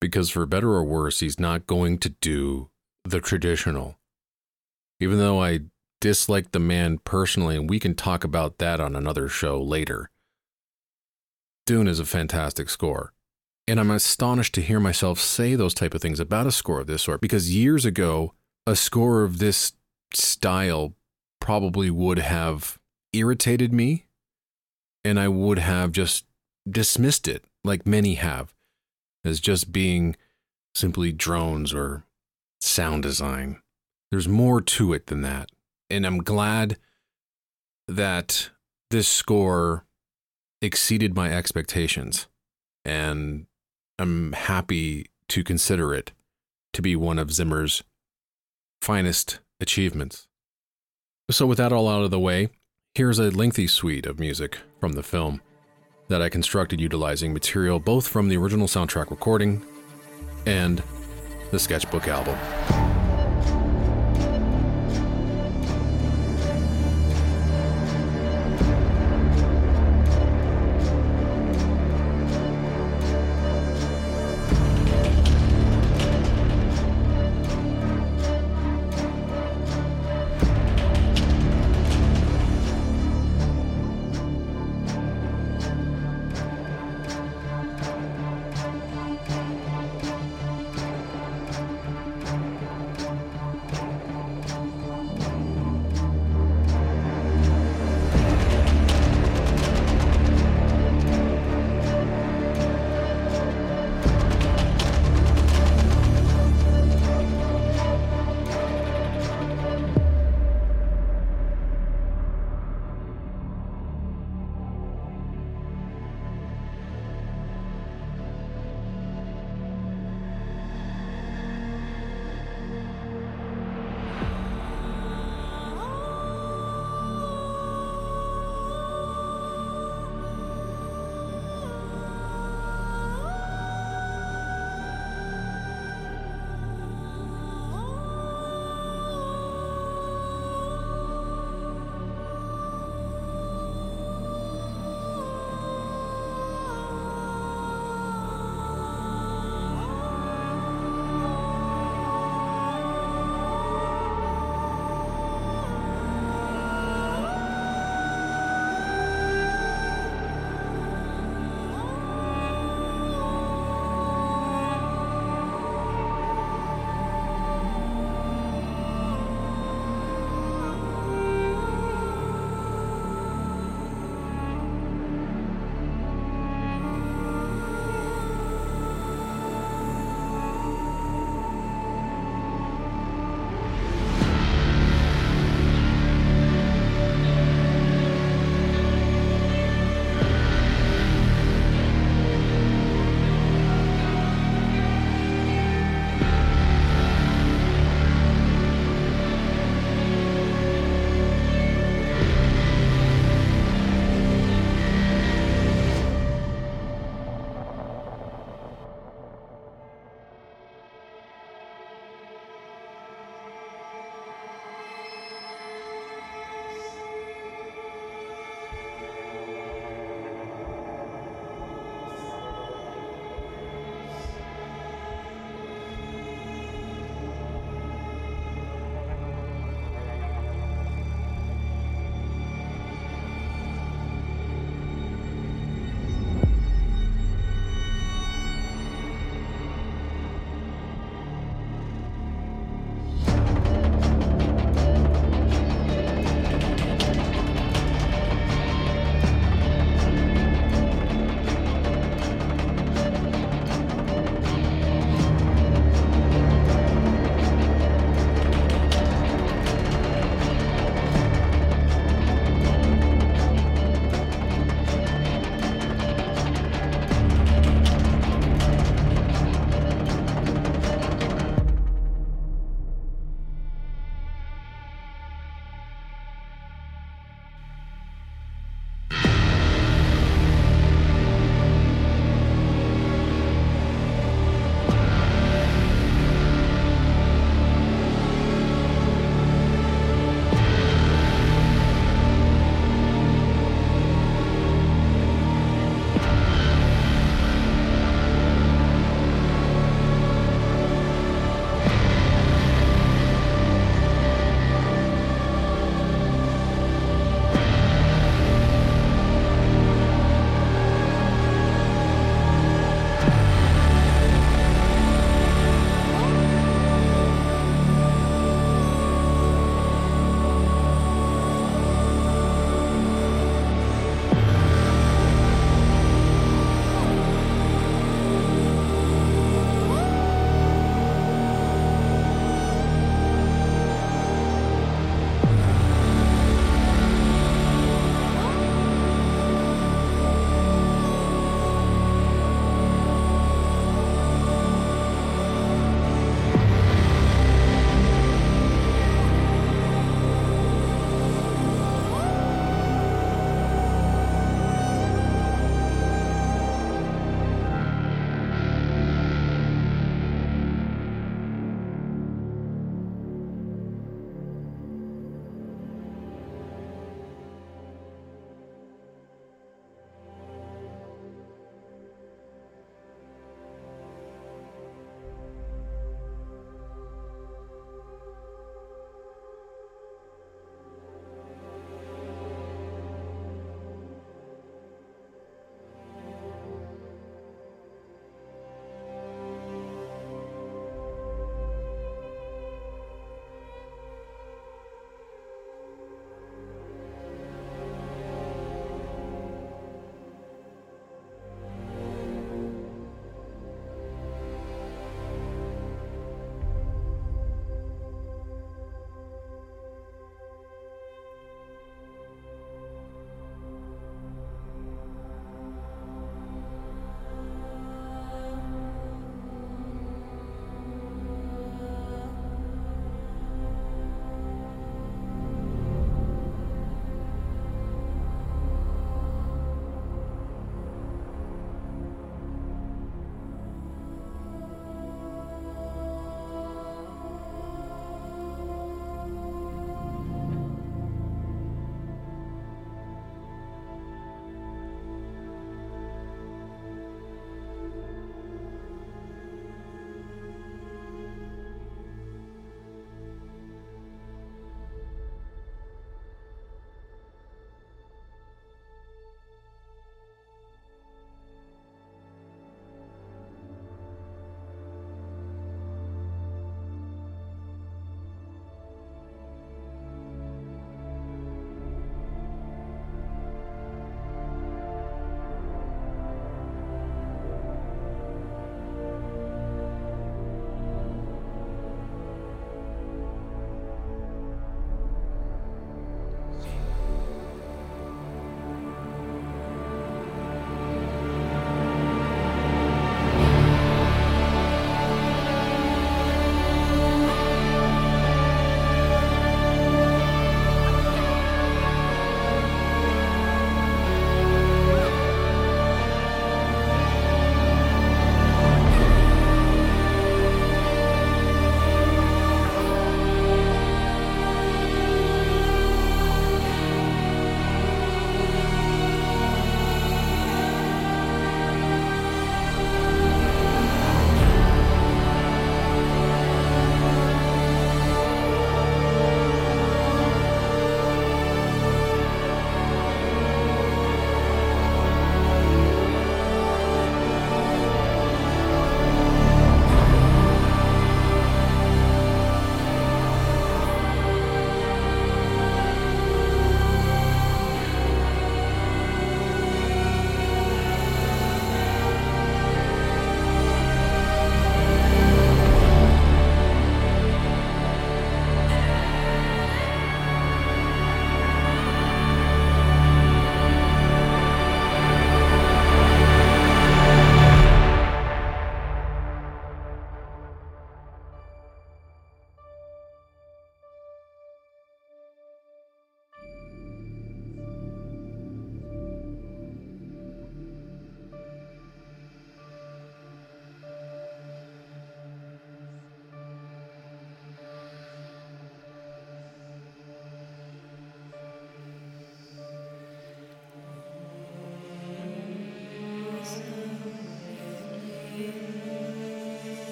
Because 0.00 0.30
for 0.30 0.46
better 0.46 0.70
or 0.70 0.84
worse, 0.84 1.20
he's 1.20 1.40
not 1.40 1.66
going 1.66 1.98
to 1.98 2.10
do 2.10 2.70
the 3.04 3.20
traditional. 3.20 3.98
Even 4.98 5.18
though 5.18 5.42
I 5.42 5.60
dislike 6.00 6.52
the 6.52 6.58
man 6.58 6.98
personally, 6.98 7.56
and 7.56 7.68
we 7.68 7.78
can 7.78 7.94
talk 7.94 8.24
about 8.24 8.58
that 8.58 8.80
on 8.80 8.96
another 8.96 9.28
show 9.28 9.60
later. 9.60 10.10
Dune 11.66 11.86
is 11.86 12.00
a 12.00 12.06
fantastic 12.06 12.68
score. 12.68 13.12
And 13.68 13.78
I'm 13.78 13.90
astonished 13.90 14.54
to 14.54 14.62
hear 14.62 14.80
myself 14.80 15.20
say 15.20 15.54
those 15.54 15.74
type 15.74 15.94
of 15.94 16.02
things 16.02 16.18
about 16.18 16.46
a 16.46 16.52
score 16.52 16.80
of 16.80 16.88
this 16.88 17.02
sort 17.02 17.20
because 17.20 17.54
years 17.54 17.84
ago, 17.84 18.34
a 18.66 18.74
score 18.74 19.22
of 19.22 19.38
this 19.38 19.74
style 20.12 20.94
probably 21.40 21.88
would 21.90 22.18
have 22.18 22.79
irritated 23.12 23.72
me 23.72 24.06
and 25.04 25.18
I 25.18 25.28
would 25.28 25.58
have 25.58 25.92
just 25.92 26.24
dismissed 26.68 27.26
it, 27.26 27.44
like 27.64 27.86
many 27.86 28.14
have, 28.14 28.54
as 29.24 29.40
just 29.40 29.72
being 29.72 30.16
simply 30.74 31.12
drones 31.12 31.72
or 31.72 32.04
sound 32.60 33.02
design. 33.02 33.60
There's 34.10 34.28
more 34.28 34.60
to 34.60 34.92
it 34.92 35.06
than 35.06 35.22
that. 35.22 35.50
And 35.88 36.06
I'm 36.06 36.22
glad 36.22 36.76
that 37.88 38.50
this 38.90 39.08
score 39.08 39.84
exceeded 40.62 41.14
my 41.14 41.32
expectations. 41.32 42.28
And 42.84 43.46
I'm 43.98 44.32
happy 44.32 45.06
to 45.28 45.44
consider 45.44 45.94
it 45.94 46.12
to 46.72 46.82
be 46.82 46.96
one 46.96 47.18
of 47.18 47.32
Zimmer's 47.32 47.82
finest 48.80 49.40
achievements. 49.60 50.26
So, 51.30 51.46
with 51.46 51.58
that 51.58 51.72
all 51.72 51.88
out 51.88 52.02
of 52.02 52.10
the 52.10 52.18
way, 52.18 52.48
here's 52.94 53.20
a 53.20 53.30
lengthy 53.30 53.68
suite 53.68 54.04
of 54.04 54.18
music 54.18 54.58
from 54.80 54.92
the 54.92 55.02
film 55.02 55.40
that 56.08 56.20
I 56.20 56.28
constructed 56.28 56.80
utilizing 56.80 57.32
material 57.32 57.78
both 57.78 58.08
from 58.08 58.28
the 58.28 58.36
original 58.36 58.66
soundtrack 58.66 59.10
recording 59.10 59.64
and 60.44 60.82
the 61.52 61.58
sketchbook 61.58 62.08
album. 62.08 62.36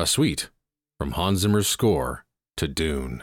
A 0.00 0.06
suite 0.06 0.48
from 0.98 1.12
Hans 1.12 1.40
Zimmer's 1.40 1.66
score 1.66 2.24
to 2.56 2.66
Dune. 2.66 3.22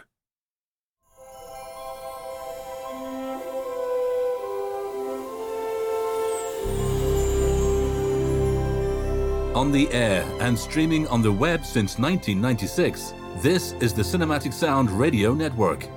On 9.55 9.71
the 9.71 9.91
air 9.91 10.23
and 10.39 10.57
streaming 10.57 11.07
on 11.07 11.23
the 11.23 11.31
web 11.31 11.65
since 11.65 11.97
1996, 11.97 13.13
this 13.41 13.71
is 13.81 13.91
the 13.91 14.03
Cinematic 14.03 14.53
Sound 14.53 14.91
Radio 14.91 15.33
Network. 15.33 15.87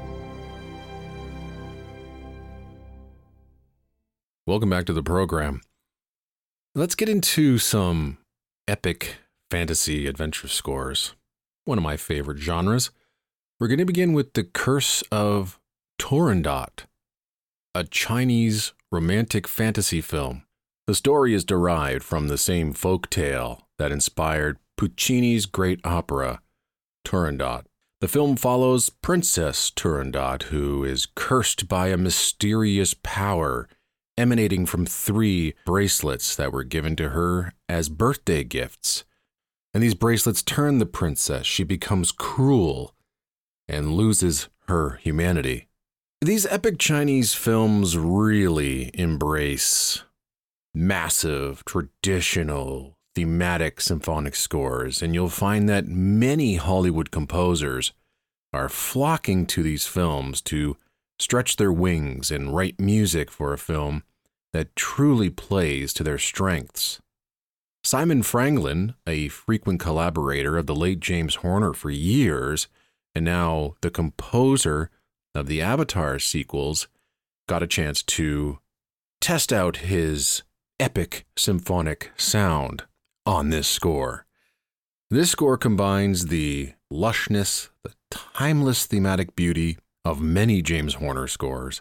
Welcome 4.46 4.70
back 4.70 4.86
to 4.86 4.94
the 4.94 5.02
program. 5.02 5.60
Let's 6.74 6.94
get 6.94 7.10
into 7.10 7.58
some 7.58 8.16
epic 8.66 9.18
fantasy 9.50 10.06
adventure 10.06 10.48
scores, 10.48 11.14
one 11.64 11.76
of 11.76 11.84
my 11.84 11.96
favorite 11.96 12.38
genres. 12.38 12.90
We're 13.58 13.68
going 13.68 13.78
to 13.78 13.84
begin 13.84 14.12
with 14.12 14.32
The 14.34 14.44
Curse 14.44 15.02
of 15.10 15.58
Turandot, 16.00 16.84
a 17.74 17.84
Chinese 17.84 18.72
romantic 18.92 19.48
fantasy 19.48 20.00
film. 20.00 20.44
The 20.86 20.94
story 20.94 21.34
is 21.34 21.44
derived 21.44 22.02
from 22.02 22.28
the 22.28 22.38
same 22.38 22.72
folk 22.72 23.10
tale 23.10 23.68
that 23.78 23.92
inspired 23.92 24.58
Puccini's 24.78 25.46
great 25.46 25.80
opera, 25.84 26.40
Turandot. 27.04 27.64
The 28.00 28.08
film 28.08 28.36
follows 28.36 28.88
Princess 28.88 29.70
Turandot, 29.70 30.44
who 30.44 30.84
is 30.84 31.06
cursed 31.14 31.68
by 31.68 31.88
a 31.88 31.98
mysterious 31.98 32.94
power 33.02 33.68
emanating 34.16 34.64
from 34.64 34.86
three 34.86 35.54
bracelets 35.66 36.34
that 36.36 36.52
were 36.52 36.64
given 36.64 36.96
to 36.96 37.10
her 37.10 37.52
as 37.68 37.88
birthday 37.88 38.44
gifts. 38.44 39.04
And 39.72 39.83
these 39.83 39.94
bracelets 39.94 40.42
turn 40.42 40.78
the 40.78 40.87
princess. 40.87 41.46
She 41.46 41.64
becomes 41.64 42.12
cruel 42.12 42.94
and 43.68 43.94
loses 43.94 44.48
her 44.68 44.96
humanity. 45.02 45.68
These 46.20 46.46
epic 46.46 46.78
Chinese 46.78 47.35
films 47.35 47.96
really 47.96 48.90
embrace 48.94 50.02
massive, 50.74 51.64
traditional, 51.64 52.96
thematic 53.14 53.80
symphonic 53.80 54.37
scores, 54.37 55.02
and 55.02 55.14
you'll 55.14 55.28
find 55.28 55.68
that 55.68 55.87
many 55.87 56.56
Hollywood 56.56 57.11
composers 57.11 57.92
are 58.52 58.68
flocking 58.68 59.46
to 59.46 59.62
these 59.62 59.87
films 59.87 60.40
to 60.42 60.77
stretch 61.18 61.56
their 61.56 61.73
wings 61.73 62.31
and 62.31 62.54
write 62.54 62.81
music 62.81 63.31
for 63.31 63.52
a 63.52 63.58
film 63.58 64.02
that 64.52 64.75
truly 64.75 65.31
plays 65.31 65.92
to 65.94 66.02
their 66.02 66.18
strengths. 66.18 67.00
Simon 67.83 68.22
Franglen, 68.22 68.94
a 69.06 69.28
frequent 69.28 69.81
collaborator 69.81 70.58
of 70.58 70.66
the 70.66 70.74
late 70.74 71.00
James 71.00 71.37
Horner 71.37 71.72
for 71.72 71.90
years, 71.90 72.68
and 73.14 73.24
now 73.24 73.74
the 73.81 73.90
composer 73.90 74.90
of 75.35 75.46
the 75.46 75.62
Avatar 75.62 76.18
sequels, 76.18 76.88
got 77.48 77.62
a 77.62 77.66
chance 77.66 78.02
to 78.02 78.58
test 79.20 79.52
out 79.52 79.78
his 79.78 80.42
epic 80.78 81.26
symphonic 81.37 82.12
sound 82.16 82.85
on 83.24 83.48
this 83.48 83.66
score. 83.66 84.26
This 85.10 85.31
score 85.31 85.56
combines 85.56 86.26
the 86.26 86.74
lushness, 86.92 87.70
the 87.83 87.94
timeless 88.10 88.87
thematic 88.87 89.35
beauty 89.35 89.78
of 90.04 90.20
many 90.20 90.60
James 90.60 90.94
Horner 90.94 91.26
scores, 91.26 91.81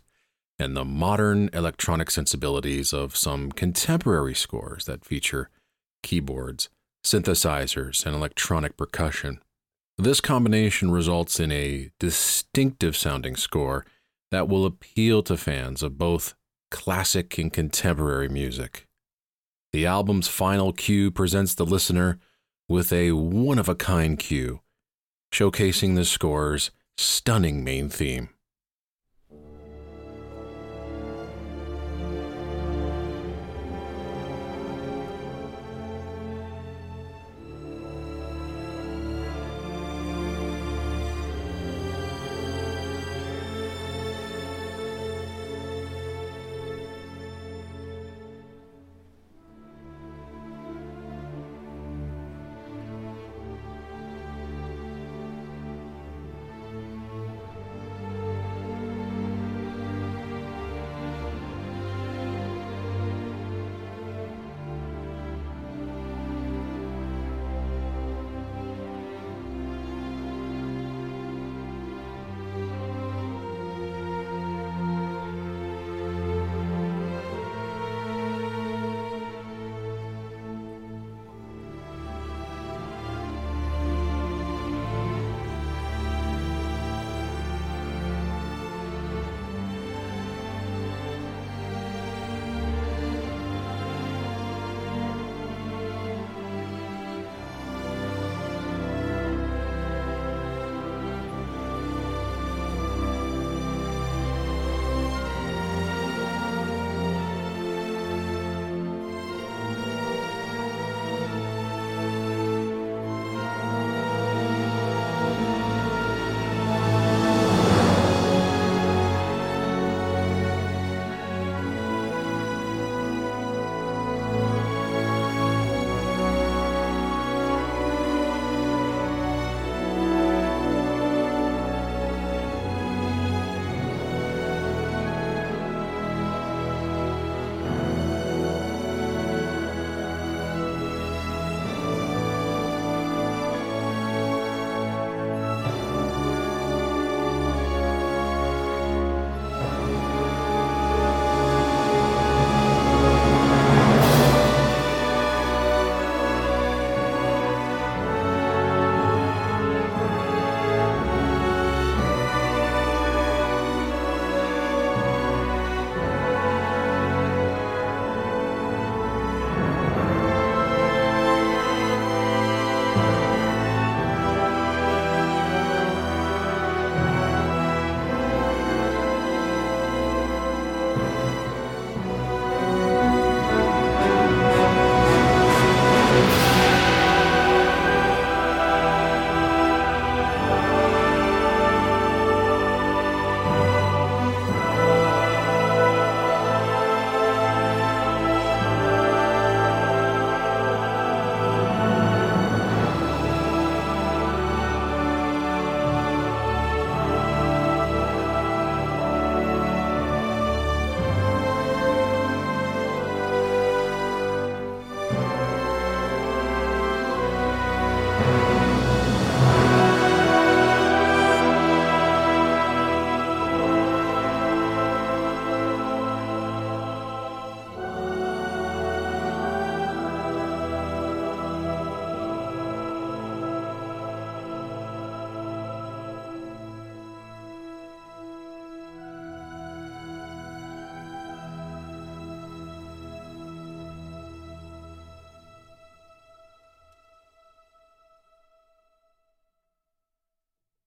and 0.57 0.75
the 0.75 0.85
modern 0.85 1.49
electronic 1.53 2.09
sensibilities 2.09 2.93
of 2.93 3.15
some 3.15 3.51
contemporary 3.51 4.33
scores 4.33 4.85
that 4.85 5.05
feature 5.05 5.49
keyboards, 6.03 6.69
synthesizers, 7.05 8.05
and 8.05 8.15
electronic 8.15 8.77
percussion. 8.77 9.39
This 9.97 10.21
combination 10.21 10.91
results 10.91 11.39
in 11.39 11.51
a 11.51 11.91
distinctive 11.99 12.95
sounding 12.95 13.35
score 13.35 13.85
that 14.31 14.47
will 14.47 14.65
appeal 14.65 15.23
to 15.23 15.35
fans 15.35 15.83
of 15.83 15.97
both 15.97 16.35
classic 16.71 17.37
and 17.37 17.51
contemporary 17.51 18.29
music. 18.29 18.87
The 19.73 19.85
album's 19.85 20.27
final 20.27 20.73
cue 20.73 21.11
presents 21.11 21.53
the 21.53 21.65
listener 21.65 22.19
with 22.67 22.93
a 22.93 23.11
one 23.11 23.59
of 23.59 23.67
a 23.67 23.75
kind 23.75 24.17
cue, 24.17 24.61
showcasing 25.33 25.95
the 25.95 26.05
score's 26.05 26.71
stunning 26.97 27.63
main 27.63 27.89
theme. 27.89 28.29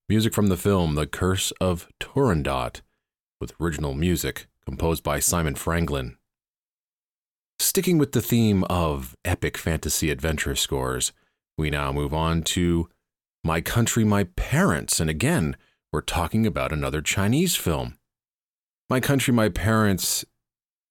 Music 0.09 0.33
from 0.33 0.47
the 0.47 0.57
film 0.57 0.95
The 0.95 1.07
Curse 1.07 1.51
of 1.61 1.87
Turandot, 1.97 2.81
with 3.39 3.53
original 3.59 3.93
music 3.93 4.47
composed 4.65 5.01
by 5.01 5.19
Simon 5.19 5.55
Franglen. 5.55 6.17
Sticking 7.57 7.97
with 7.97 8.11
the 8.11 8.21
theme 8.21 8.65
of 8.65 9.15
epic 9.23 9.57
fantasy 9.57 10.11
adventure 10.11 10.57
scores, 10.57 11.13
we 11.57 11.69
now 11.69 11.93
move 11.93 12.13
on 12.13 12.43
to 12.43 12.89
My 13.45 13.61
Country, 13.61 14.03
My 14.03 14.25
Parents, 14.25 14.99
and 14.99 15.09
again, 15.09 15.55
we're 15.93 16.01
talking 16.01 16.45
about 16.45 16.73
another 16.73 17.01
Chinese 17.01 17.55
film. 17.55 17.97
My 18.89 18.99
Country, 18.99 19.33
My 19.33 19.47
Parents 19.47 20.25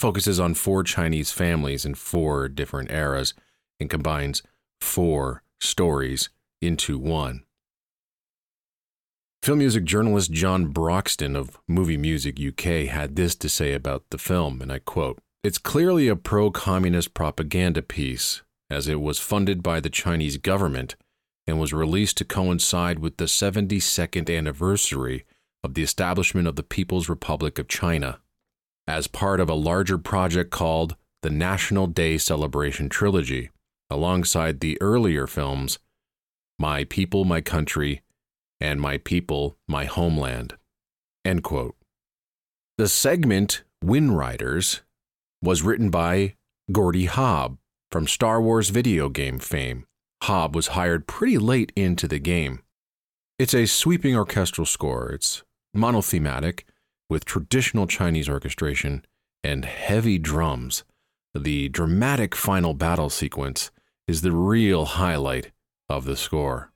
focuses 0.01 0.41
on 0.41 0.55
four 0.55 0.83
Chinese 0.85 1.33
families 1.33 1.85
in 1.85 1.97
four 1.97 2.49
different 2.49 2.91
eras 2.91 3.35
and 3.79 3.91
combines 3.91 4.43
four 4.81 5.43
stories 5.61 6.31
into 6.63 6.99
one. 6.99 7.45
Film 9.43 9.59
music 9.59 9.83
journalist 9.83 10.31
John 10.31 10.67
Broxton 10.67 11.35
of 11.35 11.59
Movie 11.67 11.97
Music 11.97 12.39
UK 12.41 12.87
had 12.87 13.17
this 13.17 13.35
to 13.35 13.49
say 13.49 13.73
about 13.73 14.05
the 14.11 14.19
film, 14.19 14.63
and 14.63 14.71
I 14.71 14.79
quote 14.79 15.19
It's 15.43 15.59
clearly 15.59 16.07
a 16.07 16.15
pro 16.15 16.53
communist 16.53 17.13
propaganda 17.13 17.83
piece, 17.83 18.43
as 18.71 18.87
it 18.87 19.01
was 19.01 19.19
funded 19.19 19.61
by 19.61 19.81
the 19.81 19.91
Chinese 19.91 20.37
government 20.37 20.95
and 21.45 21.59
was 21.59 21.73
released 21.73 22.19
to 22.19 22.25
coincide 22.25 23.01
with 23.01 23.17
the 23.17 23.25
72nd 23.25 24.31
anniversary 24.31 25.25
of 25.65 25.75
the 25.75 25.83
establishment 25.83 26.47
of 26.47 26.55
the 26.55 26.63
People's 26.63 27.09
Republic 27.09 27.59
of 27.59 27.67
China, 27.67 28.21
as 28.87 29.09
part 29.09 29.41
of 29.41 29.51
a 29.51 29.55
larger 29.55 29.99
project 29.99 30.53
called 30.53 30.95
the 31.23 31.31
National 31.31 31.89
Day 31.89 32.17
Celebration 32.17 32.89
Trilogy, 32.89 33.51
alongside 33.91 34.61
the 34.61 34.81
earlier 34.81 35.27
films 35.27 35.81
My 36.61 36.85
People, 36.85 37.25
My 37.25 37.41
Country, 37.41 38.03
and 38.63 38.81
My 38.81 38.97
People, 38.97 39.57
My 39.67 39.87
Homeland. 39.87 40.55
End 41.25 41.43
quote. 41.43 41.75
The 42.79 42.89
segment 42.89 43.65
Wind 43.83 44.17
Riders 44.17 44.83
was 45.43 45.63
written 45.63 45.91
by 45.91 46.37
Gordy 46.71 47.09
Haab 47.09 47.59
from 47.91 48.07
Star 48.07 48.41
Wars 48.41 48.71
video 48.71 49.09
game 49.09 49.41
fame. 49.41 49.85
Haab 50.23 50.55
was 50.55 50.69
hired 50.69 51.09
pretty 51.09 51.39
late 51.39 51.73
into 51.75 52.07
the 52.07 52.21
game. 52.21 52.61
It's 53.37 53.53
a 53.53 53.67
sweeping 53.67 54.17
orchestral 54.17 54.67
score. 54.67 55.11
It's 55.11 55.43
monothematic 55.75 56.65
with 57.11 57.25
traditional 57.25 57.89
Chinese 57.89 58.29
orchestration 58.29 59.05
and 59.43 59.65
heavy 59.65 60.19
drums. 60.19 60.85
The 61.35 61.69
dramatic 61.69 62.37
final 62.37 62.75
battle 62.75 63.11
sequence 63.11 63.73
is 64.07 64.21
the 64.21 64.31
real 64.33 64.85
highlight 64.85 65.51
of 65.89 66.05
the 66.05 66.17
score. 66.17 66.72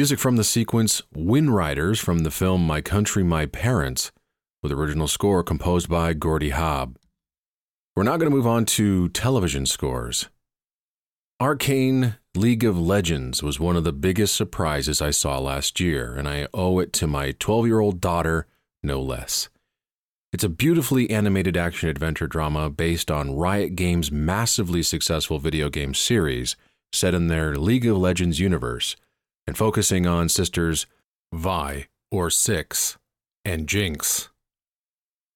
Music 0.00 0.18
from 0.18 0.36
the 0.36 0.44
sequence 0.44 1.02
Wind 1.12 1.54
Riders 1.54 2.00
from 2.00 2.20
the 2.20 2.30
film 2.30 2.66
My 2.66 2.80
Country, 2.80 3.22
My 3.22 3.44
Parents, 3.44 4.10
with 4.62 4.72
original 4.72 5.06
score 5.06 5.44
composed 5.44 5.90
by 5.90 6.14
Gordy 6.14 6.52
Haab. 6.52 6.96
We're 7.94 8.04
now 8.04 8.16
going 8.16 8.30
to 8.30 8.34
move 8.34 8.46
on 8.46 8.64
to 8.64 9.10
television 9.10 9.66
scores. 9.66 10.30
Arcane 11.38 12.14
League 12.34 12.64
of 12.64 12.80
Legends 12.80 13.42
was 13.42 13.60
one 13.60 13.76
of 13.76 13.84
the 13.84 13.92
biggest 13.92 14.34
surprises 14.34 15.02
I 15.02 15.10
saw 15.10 15.38
last 15.38 15.80
year, 15.80 16.14
and 16.14 16.26
I 16.26 16.48
owe 16.54 16.78
it 16.78 16.94
to 16.94 17.06
my 17.06 17.32
12 17.32 17.66
year 17.66 17.80
old 17.80 18.00
daughter, 18.00 18.46
no 18.82 19.02
less. 19.02 19.50
It's 20.32 20.44
a 20.44 20.48
beautifully 20.48 21.10
animated 21.10 21.58
action 21.58 21.90
adventure 21.90 22.26
drama 22.26 22.70
based 22.70 23.10
on 23.10 23.36
Riot 23.36 23.76
Games' 23.76 24.10
massively 24.10 24.82
successful 24.82 25.38
video 25.38 25.68
game 25.68 25.92
series 25.92 26.56
set 26.90 27.12
in 27.12 27.26
their 27.26 27.54
League 27.56 27.84
of 27.84 27.98
Legends 27.98 28.40
universe 28.40 28.96
and 29.50 29.58
focusing 29.58 30.06
on 30.06 30.28
sisters 30.28 30.86
Vi, 31.32 31.88
or 32.12 32.30
Six, 32.30 32.98
and 33.44 33.66
Jinx. 33.66 34.28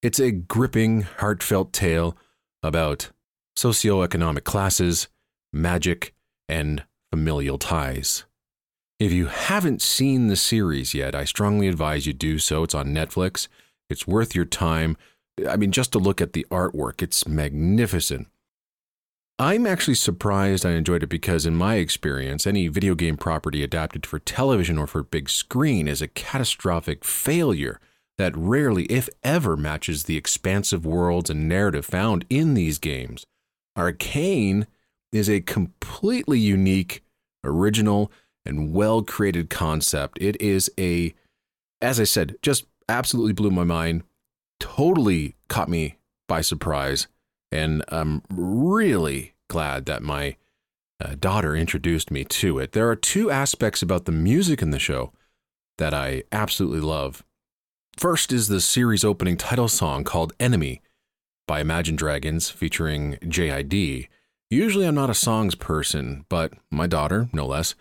It's 0.03 0.21
a 0.21 0.31
gripping, 0.31 1.03
heartfelt 1.03 1.73
tale 1.73 2.17
about 2.62 3.11
socioeconomic 3.59 4.45
classes, 4.45 5.09
magic, 5.53 6.15
and 6.49 6.85
familial 7.11 7.59
ties. 7.59 8.25
If 9.01 9.11
you 9.11 9.27
haven't 9.27 9.83
seen 9.83 10.29
the 10.29 10.37
series 10.37 10.95
yet, 10.95 11.17
I 11.17 11.25
strongly 11.25 11.67
advise 11.67 12.07
you 12.07 12.12
do 12.12 12.39
so. 12.39 12.62
It's 12.62 12.75
on 12.75 12.95
Netflix. 12.95 13.49
It's 13.91 14.07
worth 14.07 14.33
your 14.33 14.45
time. 14.45 14.97
I 15.49 15.57
mean, 15.57 15.73
just 15.73 15.91
to 15.91 15.99
look 15.99 16.21
at 16.21 16.35
the 16.35 16.47
artwork, 16.53 17.03
it's 17.03 17.27
magnificent. 17.27 18.29
I'm 19.39 19.66
actually 19.66 19.97
surprised 19.97 20.64
I 20.64 20.72
enjoyed 20.72 21.03
it 21.03 21.09
because, 21.09 21.45
in 21.45 21.57
my 21.57 21.74
experience, 21.76 22.47
any 22.47 22.68
video 22.68 22.95
game 22.95 23.16
property 23.16 23.64
adapted 23.64 24.07
for 24.07 24.20
television 24.20 24.78
or 24.78 24.87
for 24.87 25.03
big 25.03 25.28
screen 25.28 25.89
is 25.89 26.01
a 26.01 26.07
catastrophic 26.07 27.05
failure 27.05 27.80
that 28.16 28.37
rarely, 28.37 28.85
if 28.85 29.09
ever, 29.24 29.57
matches 29.57 30.05
the 30.05 30.16
expansive 30.16 30.87
worlds 30.87 31.30
and 31.30 31.49
narrative 31.49 31.85
found 31.85 32.24
in 32.30 32.55
these 32.55 32.78
games. 32.78 33.26
Arcane 33.76 34.68
is 35.11 35.28
a 35.28 35.41
completely 35.41 36.39
unique, 36.39 37.03
original, 37.43 38.12
and 38.47 38.72
well 38.72 39.03
created 39.03 39.51
concept. 39.51 40.16
It 40.20 40.41
is 40.41 40.70
a, 40.78 41.12
as 41.80 41.99
I 41.99 42.05
said, 42.05 42.37
just 42.41 42.66
absolutely 42.89 43.32
blew 43.32 43.51
my 43.51 43.64
mind, 43.64 44.05
totally 44.61 45.35
caught 45.49 45.68
me 45.68 45.97
by 46.28 46.41
surprise. 46.41 47.09
And 47.55 47.85
I'm 47.87 48.23
really 48.29 49.35
glad 49.49 49.87
that 49.87 50.03
my 50.03 50.37
uh, 51.01 51.15
daughter 51.19 51.55
introduced 51.55 52.11
me 52.11 52.25
to 52.25 52.59
it. 52.59 52.73
There 52.73 52.91
are 52.91 52.97
two 52.97 53.31
aspects 53.31 53.81
about 53.81 54.07
the 54.07 54.13
music 54.13 54.61
in 54.61 54.71
the 54.71 54.81
show 54.81 55.13
that 55.79 55.95
I 55.95 56.25
absolutely 56.33 56.81
love. 56.81 57.23
First 57.97 58.33
is 58.33 58.49
the 58.49 58.61
series 58.61 59.05
opening 59.05 59.37
title 59.37 59.69
song 59.69 60.03
called 60.03 60.33
Enemy 60.41 60.83
by 61.47 61.61
Imagine 61.61 61.95
Dragons 61.95 62.51
featuring 62.51 63.19
JID. 63.23 64.09
Usually 64.51 64.85
I'm 64.85 64.97
not 64.97 65.11
a 65.11 65.15
songs 65.15 65.55
person, 65.55 66.25
but 66.29 66.55
my 66.73 66.89
daughter, 66.89 67.29
no 67.33 67.47
less, 67.47 67.77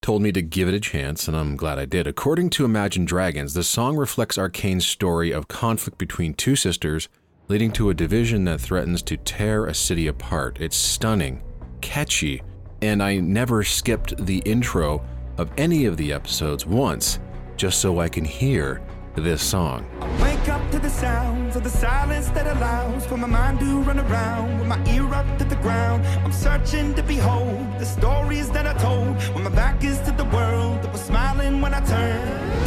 told 0.00 0.22
me 0.22 0.32
to 0.32 0.40
give 0.40 0.68
it 0.68 0.74
a 0.74 0.80
chance, 0.80 1.28
and 1.28 1.36
I'm 1.36 1.56
glad 1.56 1.78
I 1.78 1.84
did. 1.84 2.06
According 2.06 2.48
to 2.50 2.64
Imagine 2.64 3.04
Dragons, 3.04 3.52
the 3.52 3.62
song 3.62 3.96
reflects 3.96 4.38
Arcane's 4.38 4.86
story 4.86 5.32
of 5.32 5.48
conflict 5.48 5.98
between 5.98 6.32
two 6.32 6.56
sisters 6.56 7.10
leading 7.48 7.70
to 7.70 7.90
a 7.90 7.94
division 7.94 8.44
that 8.44 8.60
threatens 8.60 9.02
to 9.02 9.16
tear 9.16 9.66
a 9.66 9.74
city 9.74 10.08
apart. 10.08 10.58
It's 10.60 10.76
stunning, 10.76 11.42
catchy, 11.80 12.42
and 12.82 13.02
I 13.02 13.18
never 13.18 13.62
skipped 13.62 14.16
the 14.24 14.38
intro 14.38 15.04
of 15.38 15.50
any 15.56 15.84
of 15.84 15.96
the 15.96 16.12
episodes 16.12 16.66
once 16.66 17.20
just 17.56 17.80
so 17.80 18.00
I 18.00 18.08
can 18.08 18.24
hear 18.24 18.82
this 19.14 19.42
song. 19.42 19.86
Wake 20.20 20.48
up 20.48 20.70
to 20.72 20.78
the 20.78 20.90
sounds 20.90 21.56
of 21.56 21.62
the 21.62 21.70
silence 21.70 22.28
that 22.30 22.46
allows 22.46 23.06
for 23.06 23.16
my 23.16 23.28
mind 23.28 23.60
to 23.60 23.80
run 23.82 24.00
around 24.00 24.58
with 24.58 24.68
my 24.68 24.92
ear 24.92 25.06
up 25.14 25.38
to 25.38 25.44
the 25.44 25.56
ground. 25.56 26.04
I'm 26.24 26.32
searching 26.32 26.94
to 26.94 27.02
behold 27.02 27.78
the 27.78 27.86
stories 27.86 28.50
that 28.50 28.66
I 28.66 28.74
told 28.74 29.22
when 29.34 29.44
my 29.44 29.50
back 29.50 29.84
is 29.84 29.98
to 30.00 30.12
the 30.12 30.24
world 30.24 30.82
that 30.82 30.92
was 30.92 31.00
smiling 31.00 31.60
when 31.60 31.72
I 31.72 31.80
turned. 31.80 32.65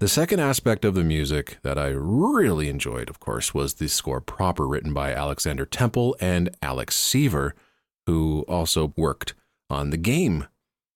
The 0.00 0.08
second 0.08 0.40
aspect 0.40 0.86
of 0.86 0.94
the 0.94 1.04
music 1.04 1.58
that 1.60 1.76
I 1.76 1.88
really 1.88 2.70
enjoyed, 2.70 3.10
of 3.10 3.20
course, 3.20 3.52
was 3.52 3.74
the 3.74 3.86
score 3.86 4.22
proper 4.22 4.66
written 4.66 4.94
by 4.94 5.12
Alexander 5.12 5.66
Temple 5.66 6.16
and 6.18 6.48
Alex 6.62 6.96
Seaver, 6.96 7.54
who 8.06 8.46
also 8.48 8.94
worked 8.96 9.34
on 9.68 9.90
the 9.90 9.98
game. 9.98 10.46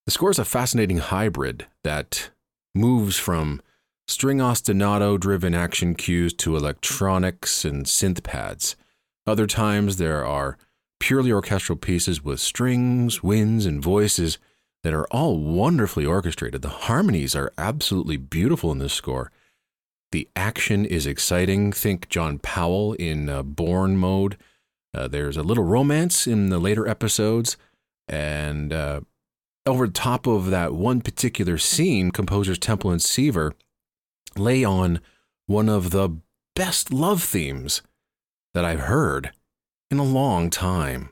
The 0.07 0.11
score 0.11 0.31
is 0.31 0.39
a 0.39 0.45
fascinating 0.47 0.97
hybrid 0.97 1.67
that 1.83 2.31
moves 2.75 3.19
from 3.19 3.61
string 4.09 4.39
ostinato 4.39 5.21
driven 5.21 5.53
action 5.55 5.95
cues 5.95 6.33
to 6.37 6.57
electronics 6.57 7.67
and 7.67 7.85
synth 7.85 8.23
pads. 8.23 8.75
Other 9.27 9.47
times 9.47 9.99
there 9.99 10.25
are 10.25 10.57
purely 10.99 11.31
orchestral 11.31 11.77
pieces 11.77 12.25
with 12.25 12.41
strings, 12.41 13.23
winds, 13.23 13.67
and 13.67 13.83
voices 13.83 14.39
that 14.85 14.93
are 14.93 15.07
all 15.07 15.39
wonderfully 15.39 16.05
orchestrated. 16.05 16.61
The 16.61 16.69
harmonies 16.69 17.35
are 17.35 17.53
absolutely 17.57 18.19
beautiful 18.19 18.71
in 18.71 18.79
this 18.79 18.93
score. 18.93 19.33
The 20.13 20.29
action 20.37 20.85
is 20.85 21.07
exciting. 21.07 21.73
Think 21.73 22.09
John 22.11 22.39
Powell 22.39 22.93
in 22.93 23.31
uh, 23.31 23.43
Bourne 23.43 23.97
mode. 23.97 24.37
Uh, 24.95 25.09
there's 25.09 25.39
a 25.39 25.43
little 25.43 25.65
romance 25.65 26.27
in 26.27 26.51
the 26.51 26.59
later 26.59 26.87
episodes. 26.87 27.57
And 28.09 28.75
uh, 28.75 29.01
over 29.65 29.89
top 29.89 30.27
of 30.27 30.51
that 30.51 30.75
one 30.75 31.01
particular 31.01 31.57
scene, 31.57 32.11
composers 32.11 32.59
Temple 32.59 32.91
and 32.91 33.01
Seaver 33.01 33.55
lay 34.37 34.65
on 34.65 35.01
one 35.47 35.71
of 35.71 35.91
the 35.91 36.11
best 36.55 36.93
love 36.93 37.23
themes 37.23 37.81
that 38.53 38.67
I've 38.67 38.81
heard 38.81 39.33
in 39.91 39.99
a 39.99 40.05
long 40.05 40.51
time. 40.51 41.09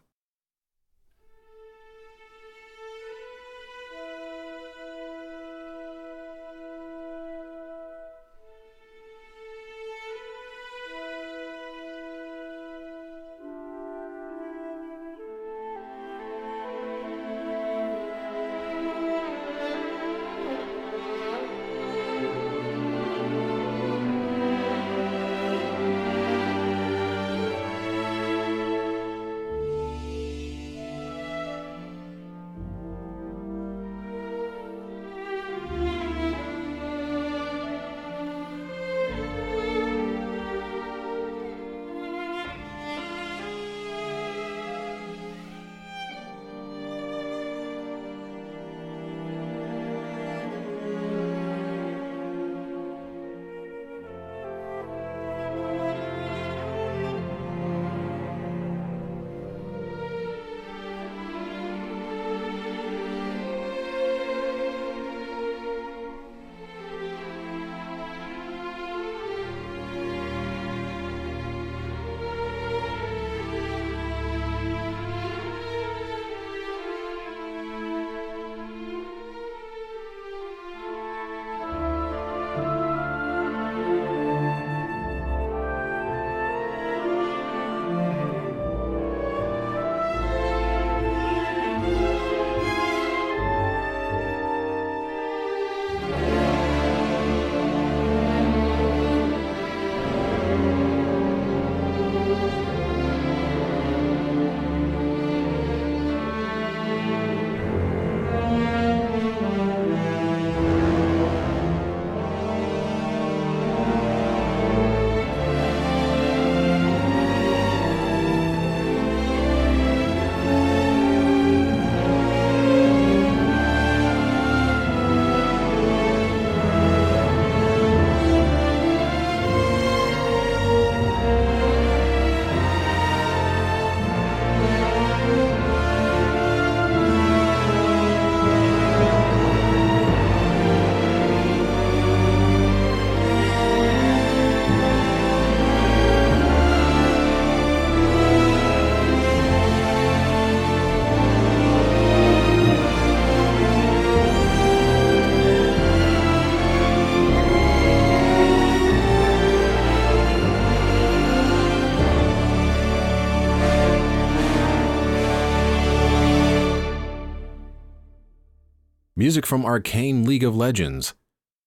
Music 169.32 169.46
from 169.46 169.64
Arcane 169.64 170.24
League 170.26 170.44
of 170.44 170.54
Legends, 170.54 171.14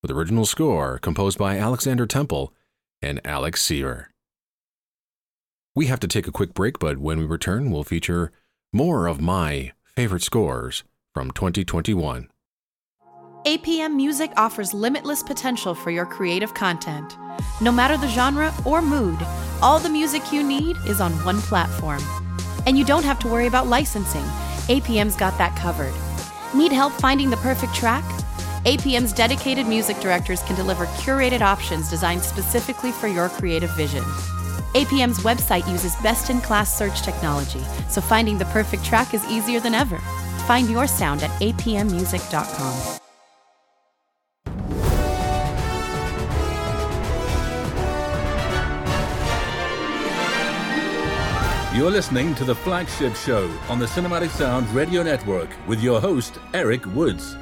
with 0.04 0.12
original 0.12 0.46
score 0.46 1.00
composed 1.00 1.40
by 1.40 1.58
Alexander 1.58 2.06
Temple 2.06 2.54
and 3.02 3.20
Alex 3.26 3.60
Seaver. 3.64 4.12
We 5.76 5.88
have 5.88 6.00
to 6.02 6.08
take 6.08 6.28
a 6.28 6.32
quick 6.32 6.54
break, 6.54 6.78
but 6.78 7.00
when 7.00 7.18
we 7.18 7.26
return, 7.26 7.72
we'll 7.72 7.84
feature 7.84 8.32
more 8.72 9.08
of 9.08 9.20
my 9.20 9.72
favorite 9.84 10.22
scores 10.22 10.84
from 11.12 11.32
2021. 11.32 12.30
APM 13.48 13.96
Music 13.96 14.32
offers 14.38 14.72
limitless 14.72 15.24
potential 15.24 15.74
for 15.74 15.90
your 15.90 16.06
creative 16.06 16.54
content. 16.54 17.18
No 17.62 17.72
matter 17.72 17.98
the 17.98 18.10
genre 18.10 18.54
or 18.64 18.80
mood, 18.80 19.18
all 19.64 19.80
the 19.80 19.90
music 19.90 20.32
you 20.32 20.44
need 20.44 20.78
is 20.86 21.02
on 21.02 21.14
one 21.26 21.42
platform. 21.42 22.04
And 22.68 22.78
you 22.78 22.86
don't 22.86 23.06
have 23.06 23.18
to 23.22 23.28
worry 23.28 23.48
about 23.48 23.66
licensing. 23.66 24.26
APM's 24.68 25.16
got 25.16 25.36
that 25.40 25.56
covered. 25.56 25.96
Need 26.56 26.72
help 26.72 26.94
finding 26.94 27.30
the 27.30 27.38
perfect 27.38 27.76
track? 27.76 28.04
APM's 28.66 29.12
dedicated 29.12 29.68
music 29.68 30.00
directors 30.00 30.42
can 30.44 30.56
deliver 30.56 30.86
curated 31.04 31.42
options 31.42 31.90
designed 31.90 32.24
specifically 32.24 32.94
for 32.94 33.08
your 33.08 33.28
creative 33.28 33.76
vision. 33.76 34.04
APM's 34.74 35.20
website 35.20 35.70
uses 35.70 35.96
best 35.98 36.30
in 36.30 36.40
class 36.40 36.76
search 36.76 37.02
technology, 37.02 37.62
so 37.90 38.00
finding 38.00 38.38
the 38.38 38.46
perfect 38.46 38.86
track 38.86 39.14
is 39.14 39.26
easier 39.26 39.60
than 39.60 39.74
ever. 39.74 39.98
Find 40.48 40.70
your 40.70 40.88
sound 40.88 41.24
at 41.24 41.32
apmmusic.com. 41.42 43.05
You're 51.76 51.92
listening 51.92 52.34
to 52.36 52.46
the 52.46 52.56
flagship 52.56 53.16
show 53.16 53.50
on 53.68 53.80
the 53.80 53.86
Cinematic 53.86 54.30
Sound 54.30 54.70
Radio 54.70 55.04
Network 55.04 55.50
with 55.68 55.84
your 55.84 56.00
host, 56.00 56.40
Eric 56.54 56.86
Woods. 56.86 57.36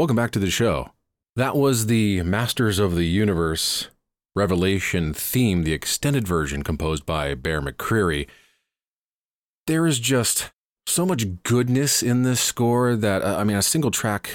Welcome 0.00 0.16
back 0.16 0.30
to 0.30 0.38
the 0.38 0.50
show. 0.50 0.92
That 1.36 1.54
was 1.54 1.84
the 1.84 2.22
Masters 2.22 2.78
of 2.78 2.94
the 2.94 3.04
Universe 3.04 3.88
Revelation 4.34 5.12
theme, 5.12 5.62
the 5.62 5.74
extended 5.74 6.26
version 6.26 6.62
composed 6.62 7.04
by 7.04 7.34
Bear 7.34 7.60
McCreary. 7.60 8.26
There 9.66 9.86
is 9.86 10.00
just 10.00 10.52
so 10.86 11.04
much 11.04 11.42
goodness 11.42 12.02
in 12.02 12.22
this 12.22 12.40
score 12.40 12.96
that, 12.96 13.20
uh, 13.20 13.36
I 13.36 13.44
mean, 13.44 13.58
a 13.58 13.62
single 13.62 13.90
track 13.90 14.30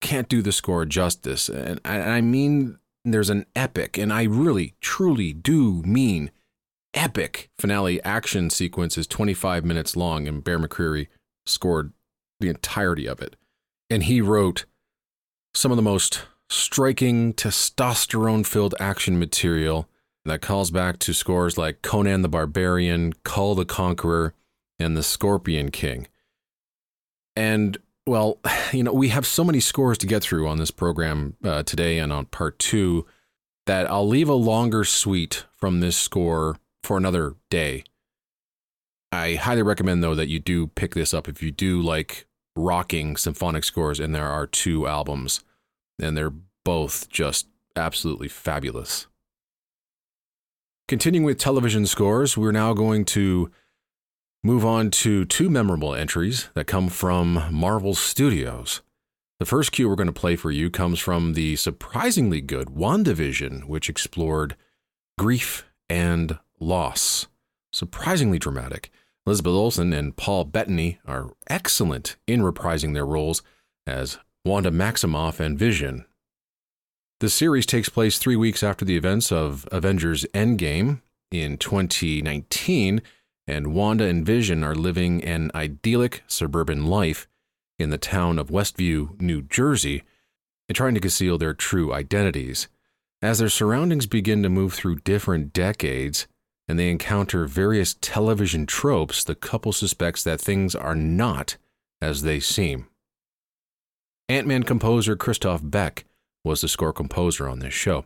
can't 0.00 0.26
do 0.26 0.40
the 0.40 0.52
score 0.52 0.86
justice. 0.86 1.50
And 1.50 1.82
I, 1.84 1.96
and 1.96 2.10
I 2.10 2.22
mean, 2.22 2.78
there's 3.04 3.28
an 3.28 3.44
epic, 3.54 3.98
and 3.98 4.10
I 4.10 4.22
really, 4.22 4.72
truly 4.80 5.34
do 5.34 5.82
mean 5.82 6.30
epic 6.94 7.50
finale 7.58 8.02
action 8.04 8.48
sequence 8.48 8.96
is 8.96 9.06
25 9.06 9.66
minutes 9.66 9.96
long, 9.96 10.26
and 10.26 10.42
Bear 10.42 10.58
McCreary 10.58 11.08
scored 11.44 11.92
the 12.40 12.48
entirety 12.48 13.06
of 13.06 13.20
it. 13.20 13.36
And 13.90 14.04
he 14.04 14.22
wrote 14.22 14.64
some 15.58 15.72
of 15.72 15.76
the 15.76 15.82
most 15.82 16.22
striking 16.48 17.34
testosterone 17.34 18.46
filled 18.46 18.76
action 18.78 19.18
material 19.18 19.88
that 20.24 20.40
calls 20.40 20.70
back 20.70 21.00
to 21.00 21.12
scores 21.12 21.58
like 21.58 21.82
Conan 21.82 22.22
the 22.22 22.28
Barbarian, 22.28 23.12
Kull 23.24 23.56
the 23.56 23.64
Conqueror, 23.64 24.34
and 24.78 24.96
The 24.96 25.02
Scorpion 25.02 25.72
King. 25.72 26.06
And 27.34 27.76
well, 28.06 28.38
you 28.72 28.84
know, 28.84 28.92
we 28.92 29.08
have 29.08 29.26
so 29.26 29.42
many 29.42 29.58
scores 29.58 29.98
to 29.98 30.06
get 30.06 30.22
through 30.22 30.46
on 30.46 30.58
this 30.58 30.70
program 30.70 31.34
uh, 31.42 31.64
today 31.64 31.98
and 31.98 32.12
on 32.12 32.26
part 32.26 32.60
two 32.60 33.04
that 33.66 33.90
I'll 33.90 34.06
leave 34.06 34.28
a 34.28 34.34
longer 34.34 34.84
suite 34.84 35.44
from 35.56 35.80
this 35.80 35.96
score 35.96 36.56
for 36.84 36.96
another 36.96 37.34
day. 37.50 37.82
I 39.10 39.34
highly 39.34 39.62
recommend, 39.62 40.04
though, 40.04 40.14
that 40.14 40.28
you 40.28 40.38
do 40.38 40.68
pick 40.68 40.94
this 40.94 41.12
up 41.12 41.26
if 41.26 41.42
you 41.42 41.50
do 41.50 41.82
like 41.82 42.26
rocking 42.54 43.16
symphonic 43.16 43.64
scores, 43.64 43.98
and 43.98 44.14
there 44.14 44.28
are 44.28 44.46
two 44.46 44.86
albums, 44.86 45.42
and 45.98 46.16
they're 46.16 46.32
both 46.64 47.08
just 47.08 47.46
absolutely 47.76 48.28
fabulous. 48.28 49.06
Continuing 50.86 51.24
with 51.24 51.38
television 51.38 51.86
scores, 51.86 52.36
we're 52.36 52.52
now 52.52 52.72
going 52.72 53.04
to 53.04 53.50
move 54.42 54.64
on 54.64 54.90
to 54.90 55.24
two 55.24 55.50
memorable 55.50 55.94
entries 55.94 56.48
that 56.54 56.66
come 56.66 56.88
from 56.88 57.44
Marvel 57.50 57.94
Studios. 57.94 58.80
The 59.38 59.46
first 59.46 59.70
cue 59.70 59.88
we're 59.88 59.96
going 59.96 60.06
to 60.06 60.12
play 60.12 60.34
for 60.34 60.50
you 60.50 60.70
comes 60.70 60.98
from 60.98 61.34
the 61.34 61.56
surprisingly 61.56 62.40
good 62.40 62.68
WandaVision, 62.68 63.64
which 63.64 63.88
explored 63.88 64.56
grief 65.18 65.64
and 65.88 66.38
loss. 66.58 67.26
Surprisingly 67.72 68.38
dramatic. 68.38 68.90
Elizabeth 69.26 69.52
Olsen 69.52 69.92
and 69.92 70.16
Paul 70.16 70.44
Bettany 70.44 70.98
are 71.06 71.30
excellent 71.48 72.16
in 72.26 72.40
reprising 72.40 72.94
their 72.94 73.06
roles 73.06 73.42
as 73.86 74.18
Wanda 74.44 74.70
Maximoff 74.70 75.40
and 75.40 75.58
Vision. 75.58 76.04
The 77.20 77.28
series 77.28 77.66
takes 77.66 77.88
place 77.88 78.18
three 78.18 78.36
weeks 78.36 78.62
after 78.62 78.84
the 78.84 78.96
events 78.96 79.32
of 79.32 79.68
Avengers 79.72 80.24
Endgame 80.32 81.02
in 81.30 81.58
2019, 81.58 83.02
and 83.46 83.74
Wanda 83.74 84.04
and 84.04 84.24
Vision 84.24 84.62
are 84.62 84.74
living 84.74 85.24
an 85.24 85.50
idyllic 85.54 86.22
suburban 86.28 86.86
life 86.86 87.26
in 87.78 87.90
the 87.90 87.98
town 87.98 88.38
of 88.38 88.50
Westview, 88.50 89.20
New 89.20 89.42
Jersey, 89.42 90.04
and 90.68 90.76
trying 90.76 90.94
to 90.94 91.00
conceal 91.00 91.38
their 91.38 91.54
true 91.54 91.92
identities. 91.92 92.68
As 93.20 93.40
their 93.40 93.48
surroundings 93.48 94.06
begin 94.06 94.42
to 94.44 94.48
move 94.48 94.74
through 94.74 95.00
different 95.00 95.52
decades, 95.52 96.28
and 96.68 96.78
they 96.78 96.90
encounter 96.90 97.46
various 97.46 97.96
television 98.00 98.66
tropes, 98.66 99.24
the 99.24 99.34
couple 99.34 99.72
suspects 99.72 100.22
that 100.22 100.40
things 100.40 100.74
are 100.74 100.94
not 100.94 101.56
as 102.00 102.22
they 102.22 102.38
seem. 102.38 102.86
Ant 104.30 104.46
Man 104.46 104.62
composer 104.62 105.16
Christoph 105.16 105.62
Beck 105.64 106.04
was 106.44 106.60
the 106.60 106.68
score 106.68 106.92
composer 106.92 107.48
on 107.48 107.60
this 107.60 107.72
show. 107.72 108.04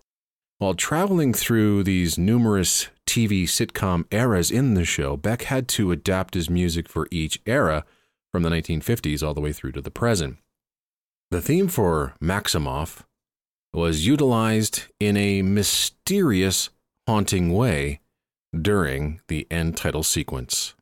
While 0.59 0.75
traveling 0.75 1.35
through 1.35 1.83
these 1.83 2.17
numerous 2.17 2.89
TV 3.09 3.43
sitcom 3.43 4.05
eras 4.13 4.49
in 4.49 4.75
the 4.75 4.85
show, 4.85 5.17
Beck 5.17 5.43
had 5.43 5.67
to 5.71 5.91
adapt 5.91 6.35
his 6.35 6.49
music 6.49 6.89
for 6.89 7.09
each 7.11 7.41
era 7.45 7.85
from 8.33 8.45
the 8.45 8.51
1950s 8.51 9.27
all 9.27 9.35
the 9.35 9.41
way 9.41 9.53
through 9.53 9.73
to 9.73 9.81
the 9.81 9.91
present. 9.91 10.39
The 11.33 11.41
theme 11.41 11.67
for 11.67 12.15
Maximoff 12.23 13.03
was 13.75 14.07
utilized 14.07 14.85
in 15.01 15.17
a 15.17 15.43
mysterious, 15.43 16.71
haunting 17.09 17.53
way 17.53 18.01
during 18.57 19.21
the 19.27 19.49
end 19.51 19.77
title 19.77 20.05
sequence. 20.05 20.75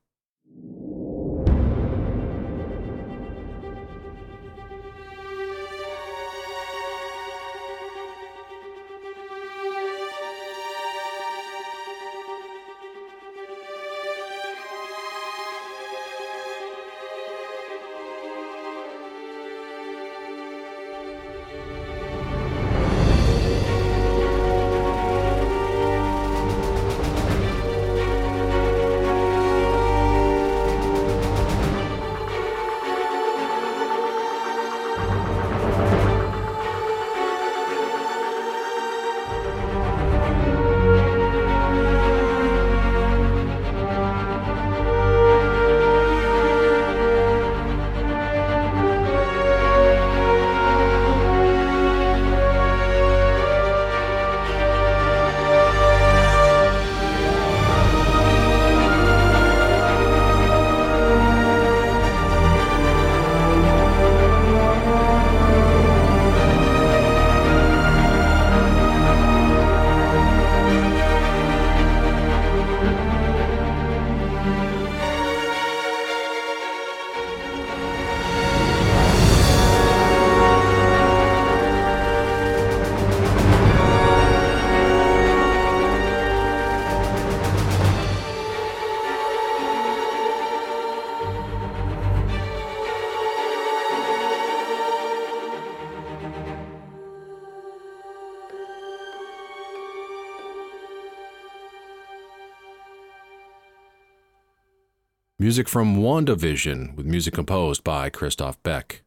Music 105.50 105.68
from 105.68 105.96
WandaVision, 105.96 106.94
with 106.94 107.04
music 107.04 107.34
composed 107.34 107.82
by 107.82 108.08
Christoph 108.08 108.62
Beck. 108.62 109.02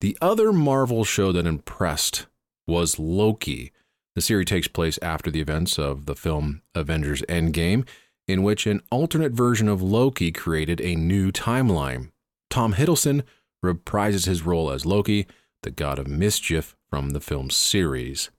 The 0.00 0.18
other 0.20 0.52
Marvel 0.52 1.04
show 1.04 1.30
that 1.30 1.46
impressed 1.46 2.26
was 2.66 2.98
Loki. 2.98 3.70
The 4.16 4.22
series 4.22 4.46
takes 4.46 4.66
place 4.66 4.98
after 5.02 5.30
the 5.30 5.40
events 5.40 5.78
of 5.78 6.06
the 6.06 6.16
film 6.16 6.62
Avengers 6.74 7.22
Endgame, 7.28 7.86
in 8.26 8.42
which 8.42 8.66
an 8.66 8.80
alternate 8.90 9.30
version 9.30 9.68
of 9.68 9.80
Loki 9.80 10.32
created 10.32 10.80
a 10.80 10.96
new 10.96 11.30
timeline. 11.30 12.10
Tom 12.50 12.74
Hiddleston 12.74 13.22
reprises 13.64 14.26
his 14.26 14.44
role 14.44 14.68
as 14.72 14.84
Loki, 14.84 15.28
the 15.62 15.70
god 15.70 16.00
of 16.00 16.08
mischief 16.08 16.74
from 16.90 17.10
the 17.10 17.20
film 17.20 17.50
series. 17.50 18.30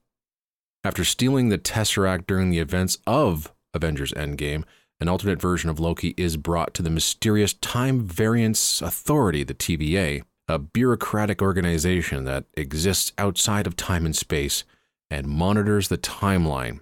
After 0.84 1.04
stealing 1.04 1.48
the 1.48 1.56
Tesseract 1.56 2.26
during 2.26 2.50
the 2.50 2.58
events 2.58 2.98
of 3.06 3.50
Avengers 3.72 4.12
Endgame, 4.12 4.64
an 5.02 5.08
alternate 5.08 5.40
version 5.40 5.68
of 5.68 5.80
Loki 5.80 6.14
is 6.16 6.36
brought 6.36 6.74
to 6.74 6.82
the 6.82 6.88
mysterious 6.88 7.54
Time 7.54 8.00
Variance 8.00 8.80
Authority, 8.80 9.42
the 9.42 9.52
TVA, 9.52 10.22
a 10.46 10.60
bureaucratic 10.60 11.42
organization 11.42 12.24
that 12.24 12.44
exists 12.54 13.12
outside 13.18 13.66
of 13.66 13.74
time 13.74 14.06
and 14.06 14.14
space 14.14 14.62
and 15.10 15.26
monitors 15.26 15.88
the 15.88 15.98
timeline. 15.98 16.80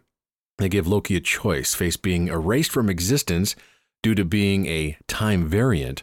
They 0.59 0.69
give 0.69 0.87
Loki 0.87 1.17
a 1.17 1.21
choice 1.21 1.75
face 1.75 1.97
being 1.97 2.29
erased 2.29 2.71
from 2.71 2.91
existence 2.91 3.57
due 4.03 4.15
to 4.15 4.25
being 4.25 4.67
a 4.67 4.99
time 5.09 5.49
variant, 5.49 6.03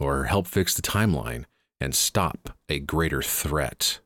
or 0.00 0.24
help 0.24 0.46
fix 0.46 0.74
the 0.74 0.80
timeline 0.80 1.44
and 1.82 1.94
stop 1.94 2.56
a 2.70 2.78
greater 2.78 3.20
threat. 3.20 4.00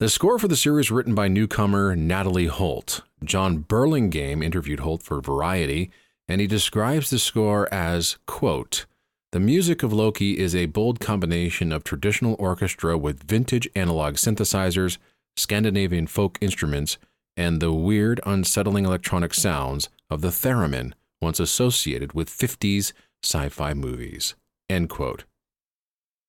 The 0.00 0.10
score 0.10 0.38
for 0.38 0.48
the 0.48 0.56
series 0.56 0.90
written 0.90 1.14
by 1.14 1.28
newcomer 1.28 1.96
Natalie 1.96 2.46
Holt. 2.46 3.00
Jon 3.24 3.58
Burlingame 3.58 4.42
interviewed 4.42 4.80
Holt 4.80 5.02
for 5.02 5.20
Variety, 5.20 5.90
and 6.30 6.40
he 6.40 6.46
describes 6.46 7.10
the 7.10 7.18
score 7.18 7.68
as, 7.74 8.16
quote, 8.24 8.86
the 9.32 9.40
music 9.40 9.82
of 9.82 9.92
Loki 9.92 10.38
is 10.38 10.54
a 10.54 10.66
bold 10.66 11.00
combination 11.00 11.72
of 11.72 11.82
traditional 11.82 12.36
orchestra 12.38 12.96
with 12.96 13.24
vintage 13.24 13.68
analog 13.74 14.14
synthesizers, 14.14 14.98
Scandinavian 15.36 16.06
folk 16.06 16.38
instruments, 16.40 16.98
and 17.36 17.60
the 17.60 17.72
weird, 17.72 18.20
unsettling 18.24 18.84
electronic 18.84 19.34
sounds 19.34 19.88
of 20.08 20.20
the 20.20 20.28
theremin 20.28 20.92
once 21.20 21.40
associated 21.40 22.12
with 22.12 22.30
50s 22.30 22.92
sci 23.24 23.48
fi 23.48 23.74
movies. 23.74 24.36
End 24.68 24.88
quote. 24.88 25.24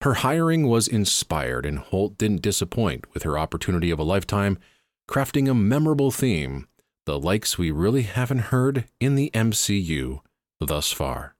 Her 0.02 0.16
hiring 0.16 0.68
was 0.68 0.88
inspired, 0.88 1.64
and 1.64 1.78
Holt 1.78 2.18
didn't 2.18 2.42
disappoint 2.42 3.06
with 3.14 3.22
her 3.22 3.38
opportunity 3.38 3.92
of 3.92 4.00
a 4.00 4.04
lifetime, 4.04 4.58
crafting 5.08 5.48
a 5.48 5.54
memorable 5.54 6.10
theme, 6.10 6.68
the 7.06 7.20
likes 7.20 7.58
we 7.58 7.72
really 7.72 8.04
haven't 8.04 8.52
heard 8.52 8.86
in 9.00 9.16
the 9.16 9.32
MCU 9.34 10.20
thus 10.60 10.92
far. 10.92 11.36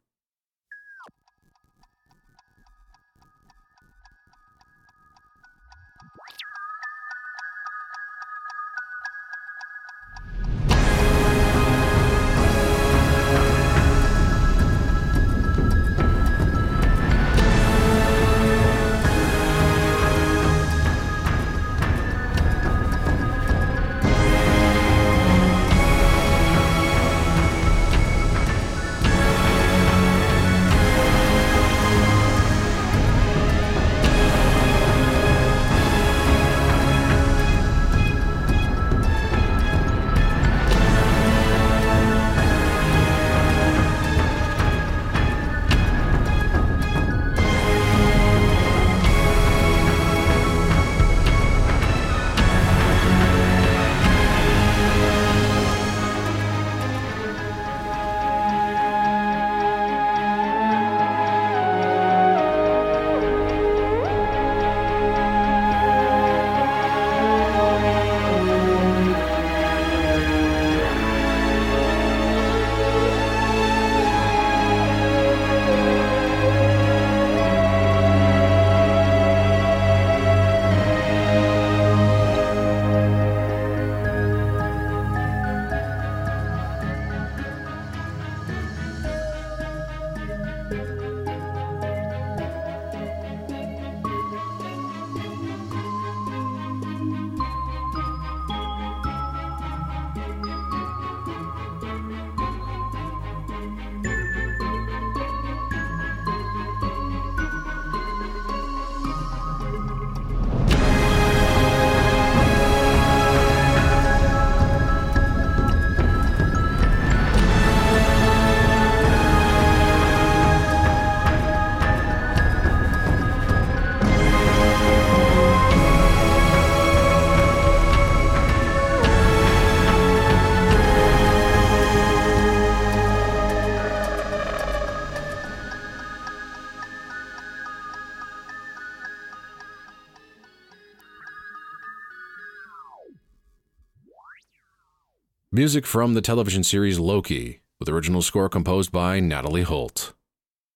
Music 145.62 145.86
from 145.86 146.16
the 146.16 146.22
television 146.22 146.64
series 146.64 146.98
Loki, 146.98 147.60
with 147.80 147.88
original 147.88 148.24
score 148.24 148.50
composed 148.50 148.92
by 148.92 149.20
Natalie 149.20 149.62
Holt. 149.62 150.16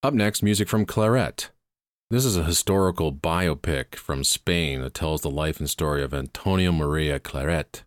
Up 0.04 0.14
next, 0.14 0.44
music 0.44 0.70
from 0.70 0.86
Claret. 0.86 1.50
This 2.12 2.24
is 2.24 2.38
a 2.38 2.44
historical 2.44 3.12
biopic 3.12 3.96
from 3.96 4.24
Spain 4.24 4.82
that 4.82 4.94
tells 4.94 5.22
the 5.22 5.30
life 5.32 5.60
and 5.60 5.68
story 5.68 6.04
of 6.04 6.14
Antonio 6.14 6.72
Maria 6.72 7.20
Claret, 7.20 7.84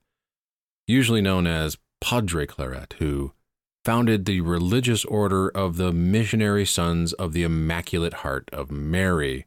usually 0.89 1.21
known 1.21 1.47
as 1.47 1.79
Padre 2.01 2.47
Claret, 2.47 2.97
who 2.99 3.33
founded 3.85 4.25
the 4.25 4.41
religious 4.41 5.05
order 5.05 5.51
of 5.51 5.77
the 5.77 5.93
Missionary 5.93 6.67
Sons 6.67 7.13
of 7.13 7.33
the 7.33 7.45
Immaculate 7.45 8.15
Heart 8.25 8.51
of 8.53 8.73
Mary, 8.73 9.47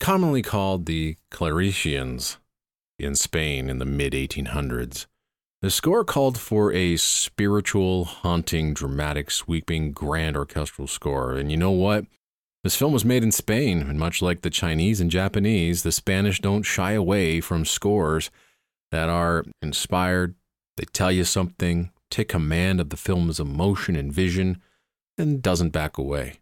commonly 0.00 0.42
called 0.42 0.86
the 0.86 1.18
Claretians, 1.30 2.38
in 2.98 3.14
Spain 3.14 3.70
in 3.70 3.78
the 3.78 3.84
mid 3.84 4.12
1800s. 4.12 5.06
The 5.64 5.70
score 5.70 6.04
called 6.04 6.36
for 6.36 6.74
a 6.74 6.98
spiritual, 6.98 8.04
haunting, 8.04 8.74
dramatic, 8.74 9.30
sweeping, 9.30 9.92
grand 9.92 10.36
orchestral 10.36 10.86
score. 10.86 11.32
And 11.36 11.50
you 11.50 11.56
know 11.56 11.70
what? 11.70 12.04
This 12.62 12.76
film 12.76 12.92
was 12.92 13.06
made 13.06 13.22
in 13.22 13.32
Spain, 13.32 13.80
and 13.80 13.98
much 13.98 14.20
like 14.20 14.42
the 14.42 14.50
Chinese 14.50 15.00
and 15.00 15.10
Japanese, 15.10 15.82
the 15.82 15.90
Spanish 15.90 16.38
don't 16.38 16.64
shy 16.64 16.92
away 16.92 17.40
from 17.40 17.64
scores 17.64 18.30
that 18.92 19.08
are 19.08 19.46
inspired, 19.62 20.34
they 20.76 20.84
tell 20.84 21.10
you 21.10 21.24
something, 21.24 21.90
take 22.10 22.28
command 22.28 22.78
of 22.78 22.90
the 22.90 22.98
film's 22.98 23.40
emotion 23.40 23.96
and 23.96 24.12
vision, 24.12 24.60
and 25.16 25.40
doesn't 25.40 25.70
back 25.70 25.96
away. 25.96 26.40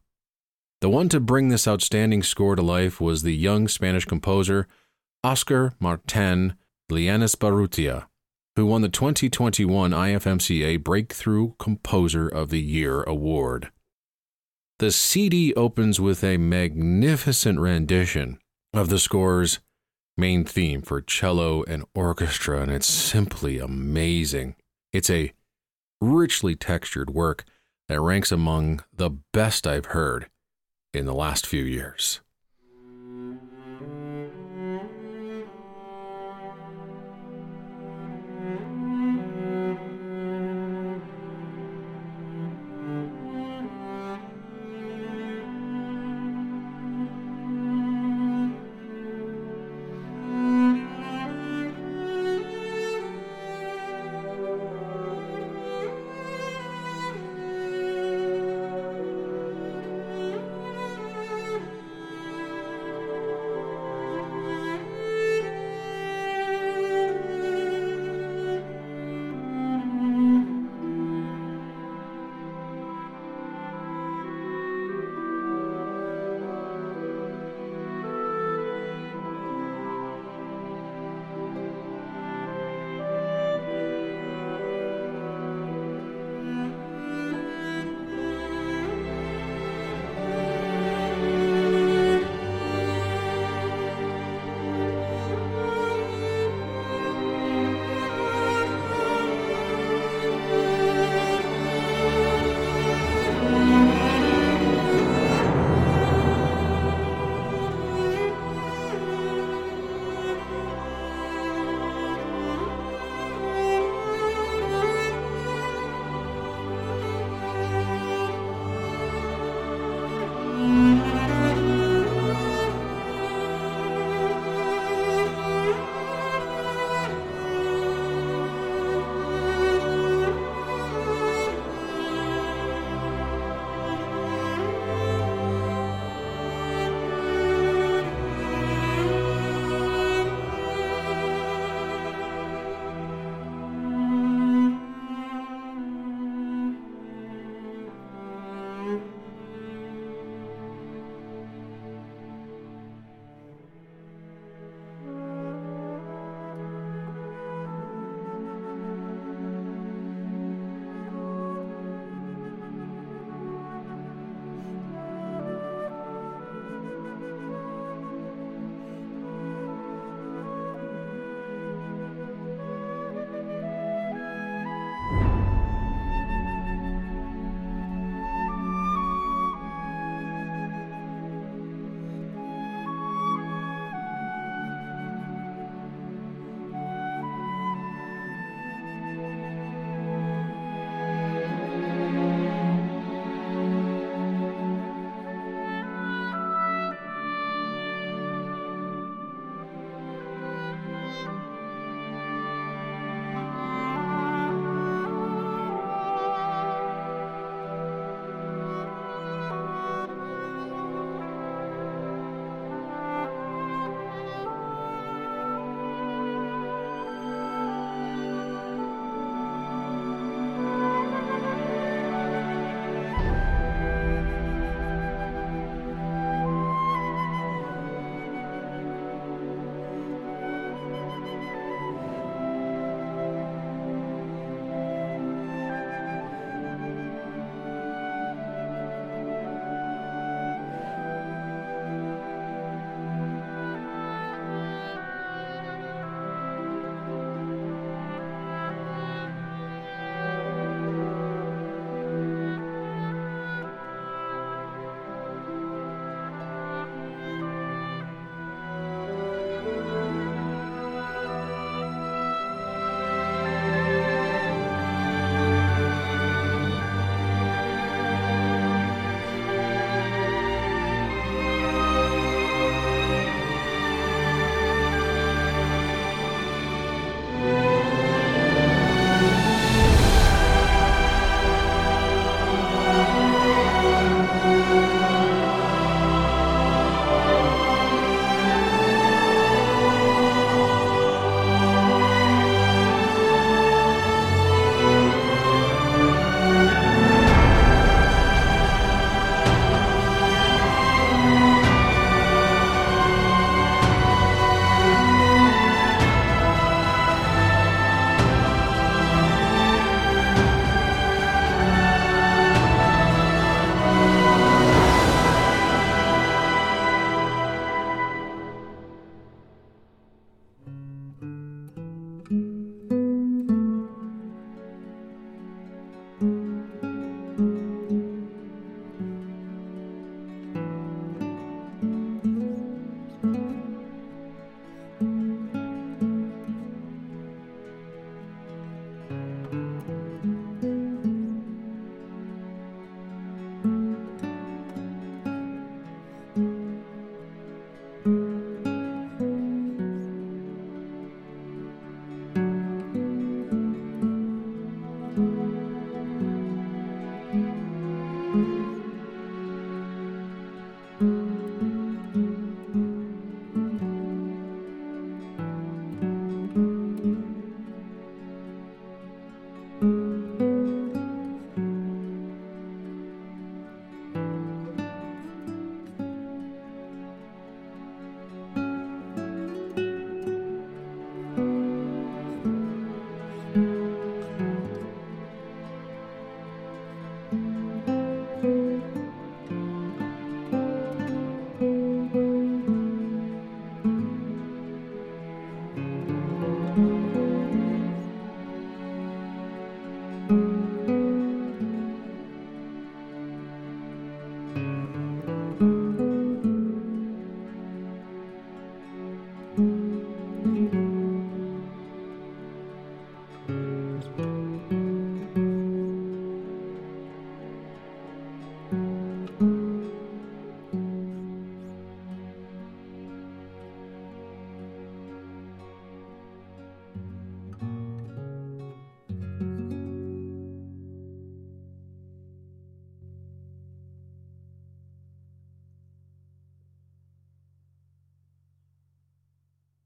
The 0.80 0.88
one 0.88 1.08
to 1.10 1.20
bring 1.20 1.48
this 1.48 1.68
outstanding 1.68 2.24
score 2.24 2.56
to 2.56 2.62
life 2.62 3.00
was 3.00 3.22
the 3.22 3.36
young 3.36 3.68
Spanish 3.68 4.04
composer 4.04 4.66
Oscar 5.22 5.74
Martin 5.78 6.54
Leanizbarrutia, 6.90 8.06
who 8.56 8.66
won 8.66 8.82
the 8.82 8.88
2021 8.88 9.92
IFMCA 9.92 10.82
Breakthrough 10.82 11.52
Composer 11.58 12.28
of 12.28 12.50
the 12.50 12.60
Year 12.60 13.02
award. 13.04 13.70
The 14.78 14.90
CD 14.90 15.54
opens 15.54 16.00
with 16.00 16.24
a 16.24 16.36
magnificent 16.36 17.60
rendition 17.60 18.38
of 18.74 18.88
the 18.88 18.98
score's 18.98 19.60
main 20.16 20.44
theme 20.44 20.82
for 20.82 21.00
cello 21.00 21.62
and 21.64 21.84
orchestra, 21.94 22.60
and 22.60 22.70
it's 22.70 22.86
simply 22.86 23.58
amazing. 23.58 24.56
It's 24.92 25.08
a 25.08 25.32
richly 26.00 26.54
textured 26.54 27.10
work 27.10 27.44
that 27.88 28.00
ranks 28.00 28.32
among 28.32 28.82
the 28.92 29.10
best 29.32 29.66
I've 29.66 29.86
heard 29.86 30.28
in 30.92 31.06
the 31.06 31.14
last 31.14 31.46
few 31.46 31.62
years. 31.62 32.20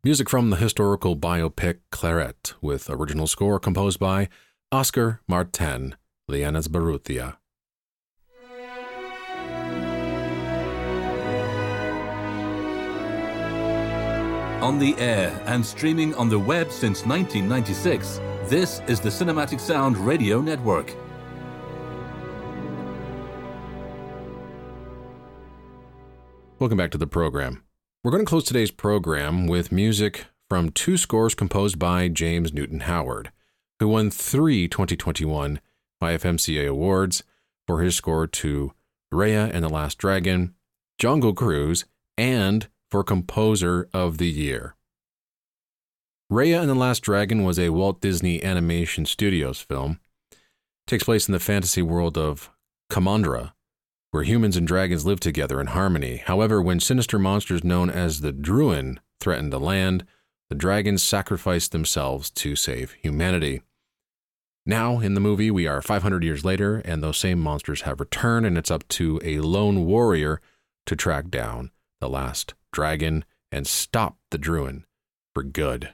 Music 0.06 0.30
from 0.30 0.50
the 0.50 0.56
historical 0.56 1.16
biopic 1.16 1.78
Claret, 1.90 2.54
with 2.60 2.88
original 2.88 3.26
score 3.26 3.58
composed 3.58 3.98
by 3.98 4.28
Oscar 4.70 5.20
Martin, 5.26 5.96
Leanizbarrutia. 6.30 7.38
On 14.62 14.78
the 14.78 14.94
air 14.98 15.42
and 15.46 15.66
streaming 15.66 16.14
on 16.14 16.28
the 16.28 16.38
web 16.38 16.70
since 16.70 17.04
1996, 17.04 18.20
this 18.44 18.82
is 18.86 19.00
the 19.00 19.08
Cinematic 19.08 19.58
Sound 19.58 19.98
Radio 19.98 20.40
Network. 20.40 20.94
Welcome 26.60 26.78
back 26.78 26.92
to 26.92 26.98
the 26.98 27.08
program. 27.08 27.65
We're 28.06 28.12
going 28.12 28.24
to 28.24 28.28
close 28.28 28.44
today's 28.44 28.70
program 28.70 29.48
with 29.48 29.72
music 29.72 30.26
from 30.48 30.70
two 30.70 30.96
scores 30.96 31.34
composed 31.34 31.76
by 31.76 32.06
James 32.06 32.52
Newton 32.54 32.82
Howard, 32.82 33.32
who 33.80 33.88
won 33.88 34.12
three 34.12 34.68
2021 34.68 35.58
IFMCA 36.00 36.68
awards 36.68 37.24
for 37.66 37.80
his 37.80 37.96
score 37.96 38.28
to 38.28 38.72
Raya 39.12 39.50
and 39.52 39.64
the 39.64 39.68
Last 39.68 39.98
Dragon, 39.98 40.54
Jungle 41.00 41.34
Cruise, 41.34 41.84
and 42.16 42.68
for 42.92 43.02
Composer 43.02 43.88
of 43.92 44.18
the 44.18 44.30
Year. 44.30 44.76
Raya 46.32 46.60
and 46.60 46.70
the 46.70 46.76
Last 46.76 47.00
Dragon 47.00 47.42
was 47.42 47.58
a 47.58 47.70
Walt 47.70 48.00
Disney 48.00 48.40
Animation 48.44 49.04
Studios 49.04 49.60
film. 49.60 49.98
It 50.30 50.38
takes 50.86 51.02
place 51.02 51.26
in 51.26 51.32
the 51.32 51.40
fantasy 51.40 51.82
world 51.82 52.16
of 52.16 52.50
Kumandra, 52.88 53.54
where 54.16 54.24
humans 54.24 54.56
and 54.56 54.66
dragons 54.66 55.04
live 55.04 55.20
together 55.20 55.60
in 55.60 55.66
harmony. 55.66 56.22
However, 56.24 56.62
when 56.62 56.80
sinister 56.80 57.18
monsters 57.18 57.62
known 57.62 57.90
as 57.90 58.22
the 58.22 58.32
Druun 58.32 58.96
threatened 59.20 59.52
the 59.52 59.60
land, 59.60 60.06
the 60.48 60.54
dragons 60.54 61.02
sacrificed 61.02 61.70
themselves 61.70 62.30
to 62.30 62.56
save 62.56 62.92
humanity. 62.92 63.60
Now, 64.64 65.00
in 65.00 65.12
the 65.12 65.20
movie, 65.20 65.50
we 65.50 65.66
are 65.66 65.82
500 65.82 66.24
years 66.24 66.46
later, 66.46 66.78
and 66.86 67.02
those 67.02 67.18
same 67.18 67.38
monsters 67.38 67.82
have 67.82 68.00
returned, 68.00 68.46
and 68.46 68.56
it's 68.56 68.70
up 68.70 68.88
to 68.88 69.20
a 69.22 69.40
lone 69.40 69.84
warrior 69.84 70.40
to 70.86 70.96
track 70.96 71.28
down 71.28 71.70
the 72.00 72.08
last 72.08 72.54
dragon 72.72 73.22
and 73.52 73.66
stop 73.66 74.16
the 74.30 74.38
Druun 74.38 74.84
for 75.34 75.42
good. 75.42 75.92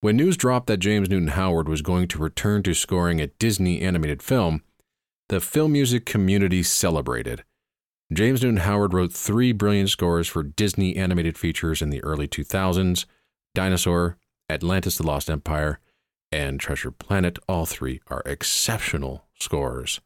When 0.00 0.16
news 0.16 0.36
dropped 0.36 0.66
that 0.66 0.78
James 0.78 1.08
Newton 1.08 1.28
Howard 1.28 1.68
was 1.68 1.80
going 1.80 2.08
to 2.08 2.18
return 2.18 2.64
to 2.64 2.74
scoring 2.74 3.20
a 3.20 3.28
Disney 3.28 3.82
animated 3.82 4.20
film, 4.20 4.64
the 5.34 5.40
film 5.40 5.72
music 5.72 6.06
community 6.06 6.62
celebrated. 6.62 7.42
James 8.12 8.40
Newton 8.40 8.58
Howard 8.58 8.94
wrote 8.94 9.12
three 9.12 9.50
brilliant 9.50 9.90
scores 9.90 10.28
for 10.28 10.44
Disney 10.44 10.94
animated 10.94 11.36
features 11.36 11.82
in 11.82 11.90
the 11.90 12.00
early 12.04 12.28
2000s 12.28 13.04
Dinosaur, 13.52 14.16
Atlantis 14.48 14.96
the 14.96 15.02
Lost 15.04 15.28
Empire, 15.28 15.80
and 16.30 16.60
Treasure 16.60 16.92
Planet. 16.92 17.40
All 17.48 17.66
three 17.66 18.00
are 18.06 18.22
exceptional 18.24 19.24
scores. 19.36 20.00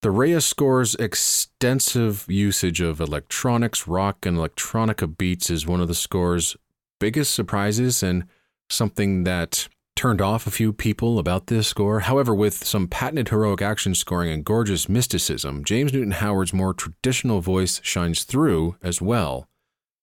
The 0.00 0.08
Raya 0.08 0.42
score's 0.42 0.94
extensive 0.94 2.24
usage 2.26 2.80
of 2.80 3.00
electronics, 3.00 3.86
rock, 3.86 4.24
and 4.24 4.38
electronica 4.38 5.14
beats 5.14 5.50
is 5.50 5.66
one 5.66 5.82
of 5.82 5.88
the 5.88 5.94
score's 5.94 6.56
biggest 6.98 7.34
surprises 7.34 8.02
and 8.02 8.24
something 8.70 9.24
that 9.24 9.68
turned 9.96 10.20
off 10.20 10.46
a 10.46 10.50
few 10.50 10.72
people 10.72 11.18
about 11.18 11.46
this 11.46 11.68
score. 11.68 12.00
However, 12.00 12.34
with 12.34 12.64
some 12.64 12.88
patented 12.88 13.28
heroic 13.28 13.62
action 13.62 13.94
scoring 13.94 14.30
and 14.30 14.44
gorgeous 14.44 14.88
mysticism, 14.88 15.64
James 15.64 15.92
Newton 15.92 16.12
Howard's 16.12 16.52
more 16.52 16.74
traditional 16.74 17.40
voice 17.40 17.80
shines 17.82 18.24
through 18.24 18.76
as 18.82 19.00
well. 19.00 19.46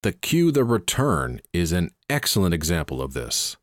The 0.03 0.13
Cue 0.13 0.51
the 0.51 0.63
Return 0.63 1.41
is 1.53 1.71
an 1.71 1.91
excellent 2.09 2.53
example 2.53 3.01
of 3.01 3.13
this. 3.13 3.57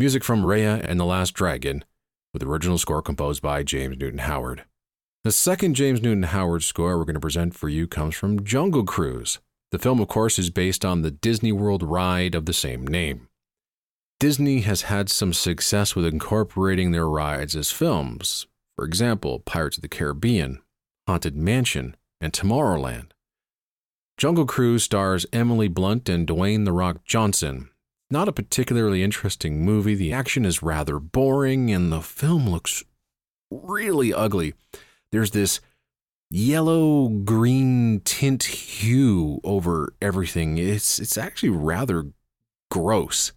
Music 0.00 0.22
from 0.22 0.44
Raya 0.44 0.80
and 0.88 1.00
the 1.00 1.04
Last 1.04 1.34
Dragon, 1.34 1.84
with 2.32 2.44
original 2.44 2.78
score 2.78 3.02
composed 3.02 3.42
by 3.42 3.64
James 3.64 3.96
Newton 3.98 4.20
Howard. 4.20 4.62
The 5.24 5.32
second 5.32 5.74
James 5.74 6.00
Newton 6.00 6.22
Howard 6.22 6.62
score 6.62 6.96
we're 6.96 7.04
going 7.04 7.14
to 7.14 7.20
present 7.20 7.56
for 7.56 7.68
you 7.68 7.88
comes 7.88 8.14
from 8.14 8.44
Jungle 8.44 8.84
Cruise. 8.84 9.40
The 9.72 9.78
film, 9.80 9.98
of 9.98 10.06
course, 10.06 10.38
is 10.38 10.50
based 10.50 10.84
on 10.84 11.02
the 11.02 11.10
Disney 11.10 11.50
World 11.50 11.82
ride 11.82 12.36
of 12.36 12.46
the 12.46 12.52
same 12.52 12.86
name. 12.86 13.26
Disney 14.20 14.60
has 14.60 14.82
had 14.82 15.08
some 15.08 15.32
success 15.32 15.96
with 15.96 16.06
incorporating 16.06 16.92
their 16.92 17.08
rides 17.08 17.56
as 17.56 17.72
films. 17.72 18.46
For 18.76 18.84
example, 18.84 19.40
Pirates 19.40 19.78
of 19.78 19.82
the 19.82 19.88
Caribbean, 19.88 20.60
Haunted 21.08 21.34
Mansion, 21.34 21.96
and 22.20 22.32
Tomorrowland. 22.32 23.10
Jungle 24.16 24.46
Cruise 24.46 24.84
stars 24.84 25.26
Emily 25.32 25.66
Blunt 25.66 26.08
and 26.08 26.24
Dwayne 26.24 26.64
The 26.64 26.72
Rock 26.72 27.04
Johnson. 27.04 27.70
Not 28.10 28.28
a 28.28 28.32
particularly 28.32 29.02
interesting 29.02 29.64
movie. 29.64 29.94
The 29.94 30.12
action 30.12 30.44
is 30.44 30.62
rather 30.62 30.98
boring, 30.98 31.70
and 31.70 31.92
the 31.92 32.00
film 32.00 32.48
looks 32.48 32.82
really 33.50 34.14
ugly. 34.14 34.54
There's 35.12 35.32
this 35.32 35.60
yellow 36.30 37.08
green 37.08 38.00
tint 38.00 38.44
hue 38.44 39.40
over 39.44 39.94
everything. 40.00 40.58
It's 40.58 40.98
it's 40.98 41.18
actually 41.18 41.50
rather 41.50 42.12
gross. 42.70 43.32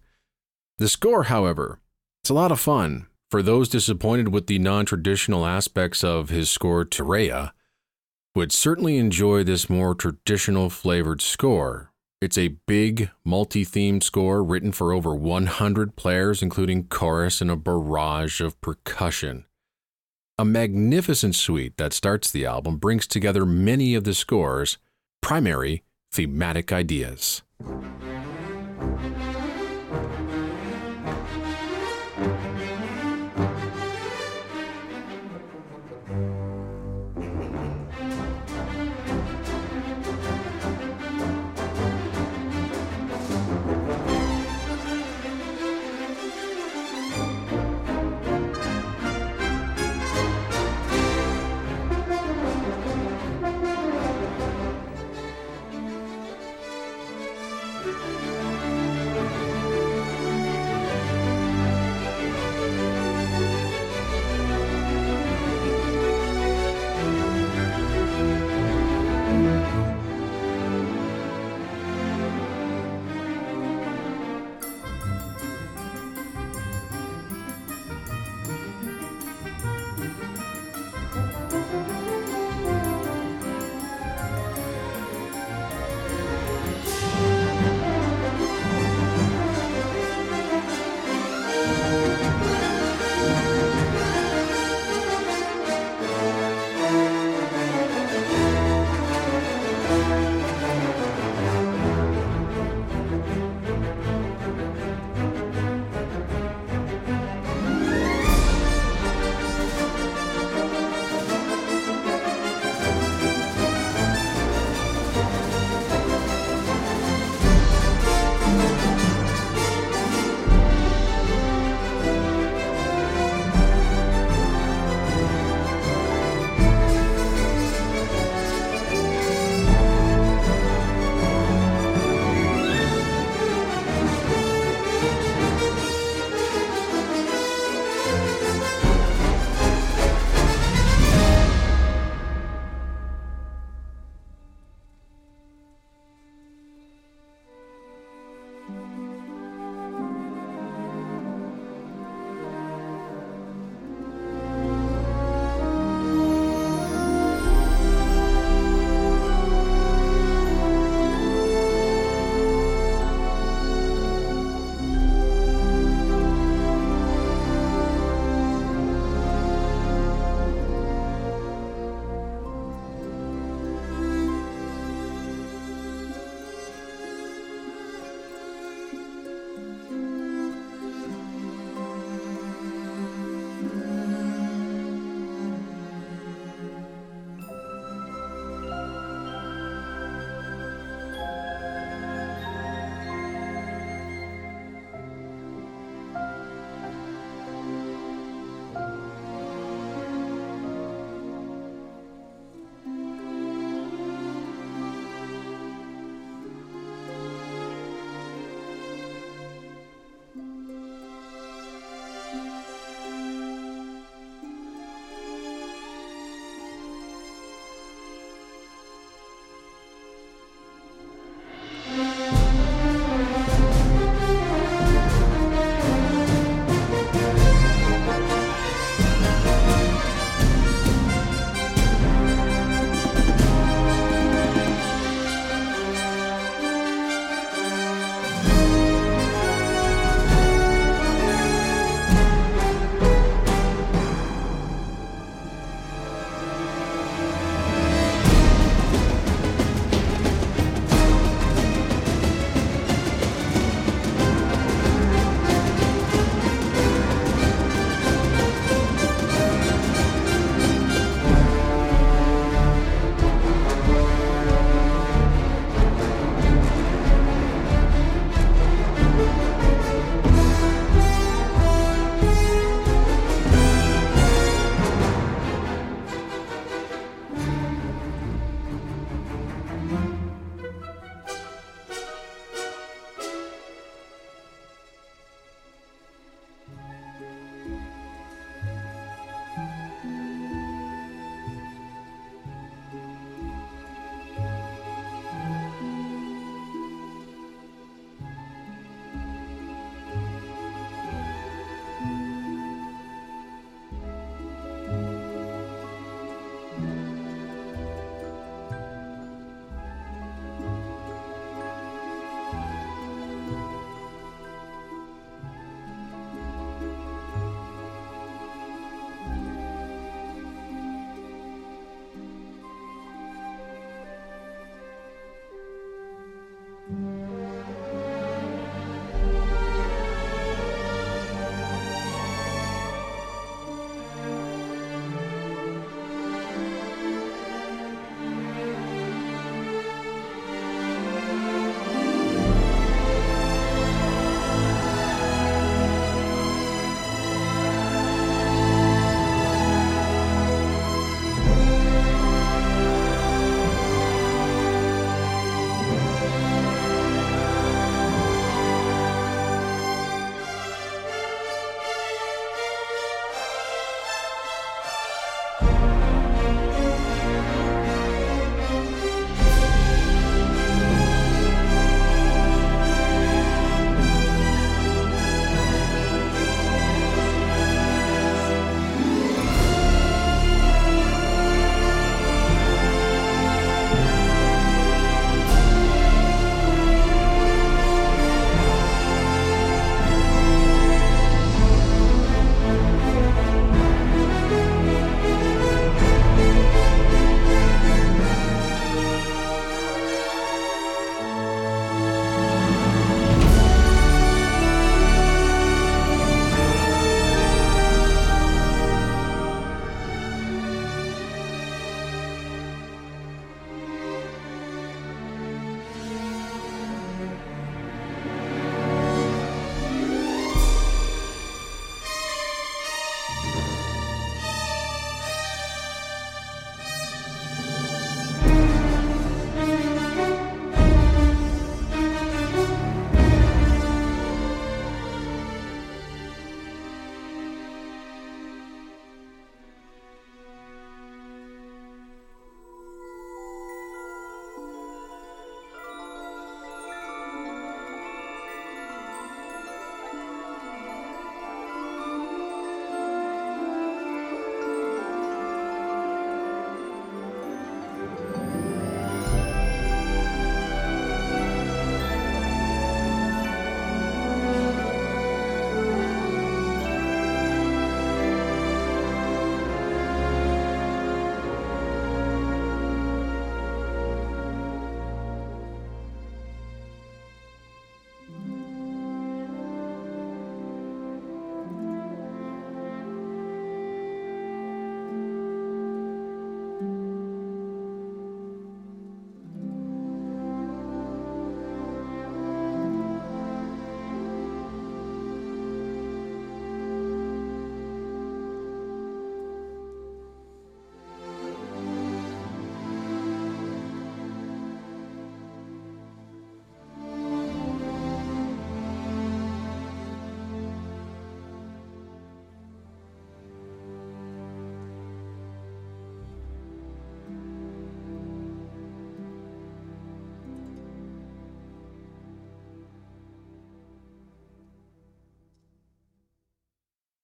The 0.78 0.88
score, 0.88 1.24
however, 1.24 1.80
it's 2.22 2.30
a 2.30 2.34
lot 2.34 2.52
of 2.52 2.60
fun. 2.60 3.06
For 3.30 3.42
those 3.42 3.68
disappointed 3.68 4.28
with 4.28 4.46
the 4.46 4.58
non-traditional 4.58 5.46
aspects 5.46 6.04
of 6.04 6.28
his 6.28 6.50
score 6.50 6.84
to 6.84 7.02
Raya, 7.02 7.52
would 8.34 8.52
certainly 8.52 8.98
enjoy 8.98 9.44
this 9.44 9.70
more 9.70 9.94
traditional 9.94 10.70
flavored 10.70 11.20
score. 11.20 11.91
It's 12.22 12.38
a 12.38 12.54
big, 12.68 13.10
multi 13.24 13.64
themed 13.64 14.04
score 14.04 14.44
written 14.44 14.70
for 14.70 14.92
over 14.92 15.12
100 15.12 15.96
players, 15.96 16.40
including 16.40 16.84
chorus 16.84 17.40
and 17.40 17.50
a 17.50 17.56
barrage 17.56 18.40
of 18.40 18.60
percussion. 18.60 19.44
A 20.38 20.44
magnificent 20.44 21.34
suite 21.34 21.76
that 21.78 21.92
starts 21.92 22.30
the 22.30 22.46
album 22.46 22.76
brings 22.76 23.08
together 23.08 23.44
many 23.44 23.96
of 23.96 24.04
the 24.04 24.14
score's 24.14 24.78
primary 25.20 25.82
thematic 26.12 26.70
ideas. 26.70 27.42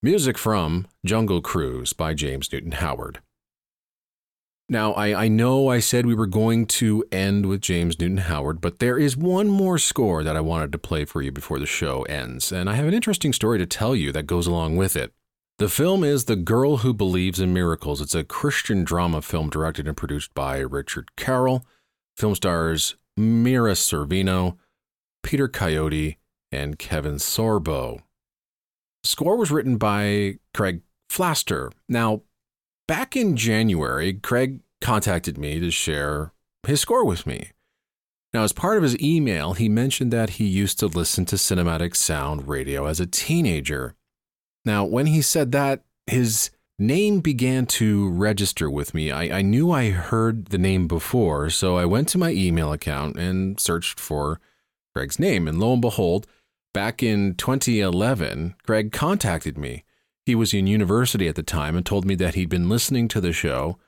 Music 0.00 0.38
from 0.38 0.86
Jungle 1.04 1.40
Cruise 1.40 1.92
by 1.92 2.14
James 2.14 2.52
Newton 2.52 2.70
Howard. 2.70 3.18
Now, 4.68 4.92
I, 4.92 5.24
I 5.24 5.28
know 5.28 5.68
I 5.68 5.80
said 5.80 6.06
we 6.06 6.14
were 6.14 6.28
going 6.28 6.66
to 6.66 7.04
end 7.10 7.46
with 7.46 7.62
James 7.62 7.98
Newton 7.98 8.18
Howard, 8.18 8.60
but 8.60 8.78
there 8.78 8.96
is 8.96 9.16
one 9.16 9.48
more 9.48 9.76
score 9.76 10.22
that 10.22 10.36
I 10.36 10.40
wanted 10.40 10.70
to 10.70 10.78
play 10.78 11.04
for 11.04 11.20
you 11.20 11.32
before 11.32 11.58
the 11.58 11.66
show 11.66 12.02
ends, 12.02 12.52
and 12.52 12.70
I 12.70 12.74
have 12.74 12.86
an 12.86 12.94
interesting 12.94 13.32
story 13.32 13.58
to 13.58 13.66
tell 13.66 13.96
you 13.96 14.12
that 14.12 14.28
goes 14.28 14.46
along 14.46 14.76
with 14.76 14.94
it. 14.94 15.12
The 15.58 15.68
film 15.68 16.04
is 16.04 16.26
The 16.26 16.36
Girl 16.36 16.76
Who 16.76 16.94
Believes 16.94 17.40
in 17.40 17.52
Miracles. 17.52 18.00
It's 18.00 18.14
a 18.14 18.22
Christian 18.22 18.84
drama 18.84 19.20
film 19.20 19.50
directed 19.50 19.88
and 19.88 19.96
produced 19.96 20.32
by 20.32 20.58
Richard 20.58 21.16
Carroll. 21.16 21.66
Film 22.16 22.36
stars 22.36 22.94
Mira 23.16 23.72
Sorvino, 23.72 24.58
Peter 25.24 25.48
Coyote, 25.48 26.18
and 26.52 26.78
Kevin 26.78 27.16
Sorbo. 27.16 28.02
Score 29.08 29.36
was 29.36 29.50
written 29.50 29.78
by 29.78 30.38
Craig 30.52 30.82
Flaster. 31.10 31.72
Now, 31.88 32.22
back 32.86 33.16
in 33.16 33.36
January, 33.36 34.12
Craig 34.12 34.60
contacted 34.82 35.38
me 35.38 35.58
to 35.60 35.70
share 35.70 36.32
his 36.66 36.82
score 36.82 37.06
with 37.06 37.26
me. 37.26 37.52
Now, 38.34 38.42
as 38.42 38.52
part 38.52 38.76
of 38.76 38.82
his 38.82 39.00
email, 39.00 39.54
he 39.54 39.70
mentioned 39.70 40.12
that 40.12 40.30
he 40.30 40.44
used 40.44 40.78
to 40.80 40.86
listen 40.86 41.24
to 41.26 41.36
cinematic 41.36 41.96
sound 41.96 42.48
radio 42.48 42.84
as 42.84 43.00
a 43.00 43.06
teenager. 43.06 43.94
Now, 44.66 44.84
when 44.84 45.06
he 45.06 45.22
said 45.22 45.52
that, 45.52 45.84
his 46.06 46.50
name 46.78 47.20
began 47.20 47.64
to 47.64 48.10
register 48.10 48.70
with 48.70 48.92
me. 48.92 49.10
I, 49.10 49.38
I 49.38 49.42
knew 49.42 49.70
I 49.70 49.88
heard 49.88 50.46
the 50.48 50.58
name 50.58 50.86
before, 50.86 51.48
so 51.48 51.78
I 51.78 51.86
went 51.86 52.08
to 52.10 52.18
my 52.18 52.32
email 52.32 52.74
account 52.74 53.16
and 53.16 53.58
searched 53.58 53.98
for 53.98 54.38
Craig's 54.94 55.18
name. 55.18 55.48
And 55.48 55.58
lo 55.58 55.72
and 55.72 55.80
behold, 55.80 56.26
back 56.72 57.02
in 57.02 57.34
2011, 57.34 58.54
Craig 58.66 58.92
contacted 58.92 59.58
me. 59.58 59.84
He 60.26 60.34
was 60.34 60.52
in 60.52 60.66
university 60.66 61.28
at 61.28 61.34
the 61.34 61.42
time 61.42 61.76
and 61.76 61.84
told 61.84 62.04
me 62.04 62.14
that 62.16 62.34
he'd 62.34 62.50
been 62.50 62.68
listening 62.68 63.08
to 63.08 63.20
the 63.20 63.32
show 63.32 63.78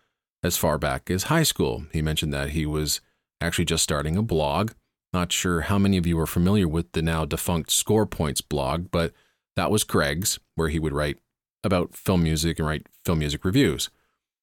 as 0.42 0.56
far 0.56 0.78
back 0.78 1.10
as 1.10 1.24
high 1.24 1.42
school. 1.42 1.84
He 1.92 2.02
mentioned 2.02 2.32
that 2.32 2.50
he 2.50 2.64
was 2.64 3.00
actually 3.40 3.66
just 3.66 3.82
starting 3.82 4.16
a 4.16 4.22
blog. 4.22 4.72
Not 5.12 5.32
sure 5.32 5.62
how 5.62 5.78
many 5.78 5.96
of 5.96 6.06
you 6.06 6.18
are 6.18 6.26
familiar 6.26 6.68
with 6.68 6.92
the 6.92 7.02
now 7.02 7.24
defunct 7.24 7.70
Score 7.70 8.06
Points 8.06 8.40
blog, 8.40 8.90
but 8.90 9.12
that 9.56 9.70
was 9.70 9.84
Craig's, 9.84 10.38
where 10.54 10.68
he 10.68 10.78
would 10.78 10.92
write 10.92 11.18
about 11.64 11.94
film 11.94 12.22
music 12.22 12.58
and 12.58 12.66
write 12.66 12.86
film 13.04 13.18
music 13.18 13.44
reviews. 13.44 13.90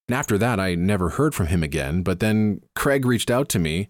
And 0.07 0.15
after 0.15 0.38
that, 0.38 0.59
I 0.59 0.76
never 0.76 1.09
heard 1.09 1.34
from 1.34 1.47
him 1.47 1.64
again, 1.64 2.03
but 2.03 2.19
then 2.19 2.61
Craig 2.76 3.05
reached 3.05 3.31
out 3.31 3.49
to 3.49 3.59
me 3.59 3.89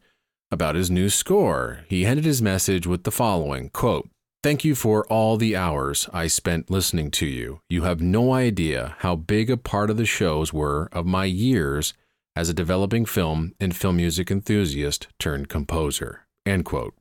about 0.51 0.75
his 0.75 0.89
new 0.89 1.09
score. 1.09 1.81
He 1.89 2.05
ended 2.05 2.25
his 2.25 2.41
message 2.41 2.87
with 2.87 3.03
the 3.03 3.11
following 3.11 3.69
quote, 3.69 4.09
Thank 4.47 4.63
you 4.63 4.75
for 4.75 5.05
all 5.07 5.35
the 5.35 5.57
hours 5.57 6.07
I 6.13 6.27
spent 6.27 6.71
listening 6.71 7.11
to 7.11 7.25
you. 7.25 7.59
You 7.67 7.81
have 7.81 7.99
no 7.99 8.31
idea 8.31 8.95
how 8.99 9.17
big 9.17 9.49
a 9.49 9.57
part 9.57 9.89
of 9.89 9.97
the 9.97 10.05
shows 10.05 10.53
were 10.53 10.87
of 10.93 11.05
my 11.05 11.25
years 11.25 11.93
as 12.33 12.47
a 12.47 12.53
developing 12.53 13.03
film 13.05 13.55
and 13.59 13.75
film 13.75 13.97
music 13.97 14.31
enthusiast 14.31 15.09
turned 15.19 15.49
composer. 15.49 16.25
End 16.45 16.63
quote. 16.63 16.95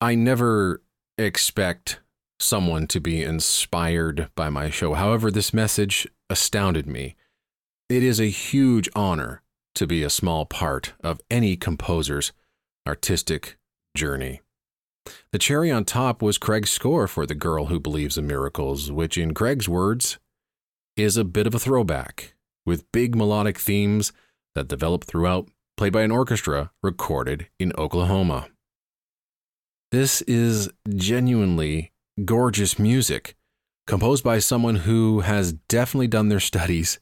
I 0.00 0.14
never 0.14 0.80
expect 1.18 2.00
someone 2.40 2.86
to 2.86 3.00
be 3.00 3.22
inspired 3.22 4.30
by 4.34 4.48
my 4.48 4.70
show. 4.70 4.94
However, 4.94 5.30
this 5.30 5.52
message 5.52 6.08
astounded 6.30 6.86
me. 6.86 7.16
It 7.90 8.02
is 8.02 8.18
a 8.18 8.30
huge 8.30 8.88
honor 8.96 9.42
to 9.74 9.86
be 9.86 10.02
a 10.02 10.08
small 10.08 10.46
part 10.46 10.94
of 11.04 11.20
any 11.30 11.54
composer's 11.54 12.32
artistic 12.86 13.58
journey. 13.94 14.40
The 15.32 15.38
cherry 15.38 15.70
on 15.70 15.84
top 15.84 16.22
was 16.22 16.38
Craig's 16.38 16.70
score 16.70 17.06
for 17.06 17.26
The 17.26 17.34
Girl 17.34 17.66
Who 17.66 17.80
Believes 17.80 18.18
in 18.18 18.26
Miracles, 18.26 18.90
which, 18.90 19.18
in 19.18 19.34
Craig's 19.34 19.68
words, 19.68 20.18
is 20.96 21.16
a 21.16 21.24
bit 21.24 21.46
of 21.46 21.54
a 21.54 21.58
throwback, 21.58 22.34
with 22.66 22.90
big 22.92 23.14
melodic 23.14 23.58
themes 23.58 24.12
that 24.54 24.68
develop 24.68 25.04
throughout, 25.04 25.48
played 25.76 25.92
by 25.92 26.02
an 26.02 26.10
orchestra 26.10 26.70
recorded 26.82 27.48
in 27.58 27.72
Oklahoma. 27.78 28.48
This 29.90 30.22
is 30.22 30.68
genuinely 30.88 31.92
gorgeous 32.24 32.78
music, 32.78 33.36
composed 33.86 34.22
by 34.22 34.38
someone 34.38 34.76
who 34.76 35.20
has 35.20 35.52
definitely 35.52 36.08
done 36.08 36.28
their 36.28 36.40
studies 36.40 36.98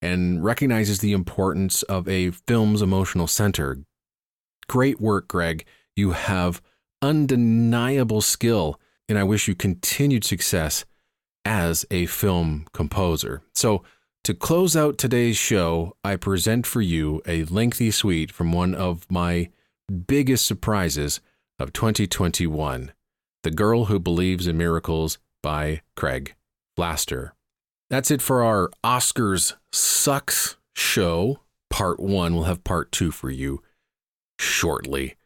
and 0.00 0.44
recognizes 0.44 1.00
the 1.00 1.12
importance 1.12 1.82
of 1.84 2.08
a 2.08 2.30
film's 2.30 2.82
emotional 2.82 3.26
center. 3.26 3.78
Great 4.68 5.00
work, 5.00 5.28
Greg. 5.28 5.66
You 5.96 6.12
have 6.12 6.62
undeniable 7.04 8.20
skill, 8.20 8.80
and 9.08 9.18
I 9.18 9.24
wish 9.24 9.46
you 9.46 9.54
continued 9.54 10.24
success 10.24 10.84
as 11.44 11.84
a 11.90 12.06
film 12.06 12.66
composer. 12.72 13.42
So, 13.54 13.84
to 14.24 14.32
close 14.32 14.74
out 14.74 14.96
today's 14.96 15.36
show, 15.36 15.96
I 16.02 16.16
present 16.16 16.66
for 16.66 16.80
you 16.80 17.20
a 17.26 17.44
lengthy 17.44 17.90
suite 17.90 18.32
from 18.32 18.52
one 18.52 18.74
of 18.74 19.04
my 19.10 19.50
biggest 20.06 20.46
surprises 20.46 21.20
of 21.58 21.74
2021 21.74 22.92
The 23.42 23.50
Girl 23.50 23.84
Who 23.84 23.98
Believes 23.98 24.46
in 24.46 24.56
Miracles 24.56 25.18
by 25.42 25.82
Craig 25.94 26.34
Flaster. 26.78 27.32
That's 27.90 28.10
it 28.10 28.22
for 28.22 28.42
our 28.42 28.70
Oscars 28.82 29.52
Sucks 29.72 30.56
show, 30.74 31.40
part 31.68 32.00
one. 32.00 32.34
We'll 32.34 32.44
have 32.44 32.64
part 32.64 32.92
two 32.92 33.10
for 33.10 33.28
you 33.28 33.62
shortly. 34.38 35.16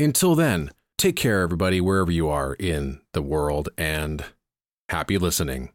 Until 0.00 0.34
then, 0.34 0.72
take 0.98 1.14
care, 1.14 1.42
everybody, 1.42 1.80
wherever 1.80 2.10
you 2.10 2.28
are 2.28 2.54
in 2.54 3.00
the 3.12 3.22
world, 3.22 3.68
and 3.78 4.24
happy 4.88 5.18
listening. 5.18 5.70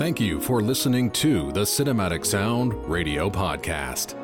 Thank 0.00 0.18
you 0.18 0.40
for 0.40 0.62
listening 0.62 1.10
to 1.10 1.52
the 1.52 1.60
Cinematic 1.60 2.24
Sound 2.24 2.72
Radio 2.86 3.28
Podcast. 3.28 4.14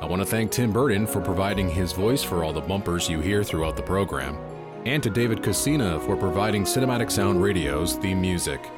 I 0.00 0.04
want 0.04 0.20
to 0.20 0.26
thank 0.26 0.50
Tim 0.50 0.72
Burton 0.72 1.06
for 1.06 1.20
providing 1.20 1.70
his 1.70 1.92
voice 1.92 2.24
for 2.24 2.42
all 2.42 2.52
the 2.52 2.60
bumpers 2.60 3.08
you 3.08 3.20
hear 3.20 3.44
throughout 3.44 3.76
the 3.76 3.84
program, 3.84 4.36
and 4.86 5.00
to 5.00 5.08
David 5.08 5.44
Casina 5.44 6.00
for 6.00 6.16
providing 6.16 6.64
Cinematic 6.64 7.08
Sound 7.08 7.40
Radio's 7.40 7.94
theme 7.94 8.20
music. 8.20 8.68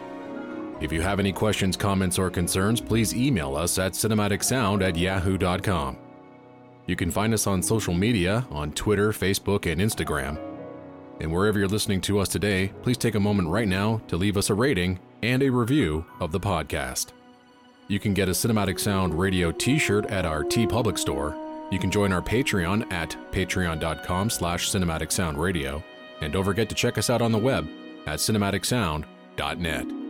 If 0.82 0.92
you 0.92 1.00
have 1.00 1.18
any 1.18 1.32
questions, 1.32 1.78
comments, 1.78 2.18
or 2.18 2.28
concerns, 2.28 2.78
please 2.78 3.14
email 3.14 3.56
us 3.56 3.78
at 3.78 3.92
cinematicsound 3.92 4.86
at 4.86 4.98
yahoo.com. 4.98 5.96
You 6.86 6.94
can 6.94 7.10
find 7.10 7.32
us 7.32 7.46
on 7.46 7.62
social 7.62 7.94
media 7.94 8.46
on 8.50 8.72
Twitter, 8.72 9.12
Facebook, 9.12 9.64
and 9.64 9.80
Instagram. 9.80 10.38
And 11.22 11.32
wherever 11.32 11.58
you're 11.58 11.68
listening 11.68 12.02
to 12.02 12.18
us 12.18 12.28
today, 12.28 12.70
please 12.82 12.98
take 12.98 13.14
a 13.14 13.20
moment 13.20 13.48
right 13.48 13.66
now 13.66 14.02
to 14.08 14.18
leave 14.18 14.36
us 14.36 14.50
a 14.50 14.54
rating 14.54 14.98
and 15.22 15.42
a 15.42 15.50
review 15.50 16.04
of 16.20 16.32
the 16.32 16.40
podcast. 16.40 17.08
You 17.88 17.98
can 17.98 18.14
get 18.14 18.28
a 18.28 18.32
Cinematic 18.32 18.80
Sound 18.80 19.18
Radio 19.18 19.50
t-shirt 19.52 20.06
at 20.06 20.24
our 20.24 20.44
TeePublic 20.44 20.98
store. 20.98 21.36
You 21.70 21.78
can 21.78 21.90
join 21.90 22.12
our 22.12 22.22
Patreon 22.22 22.92
at 22.92 23.16
patreon.com 23.32 24.30
slash 24.30 24.70
cinematic 24.70 25.10
sound 25.10 25.38
radio. 25.38 25.82
And 26.20 26.32
don't 26.32 26.44
forget 26.44 26.68
to 26.68 26.74
check 26.74 26.98
us 26.98 27.10
out 27.10 27.22
on 27.22 27.32
the 27.32 27.38
web 27.38 27.68
at 28.06 28.18
cinematicsound.net. 28.18 30.01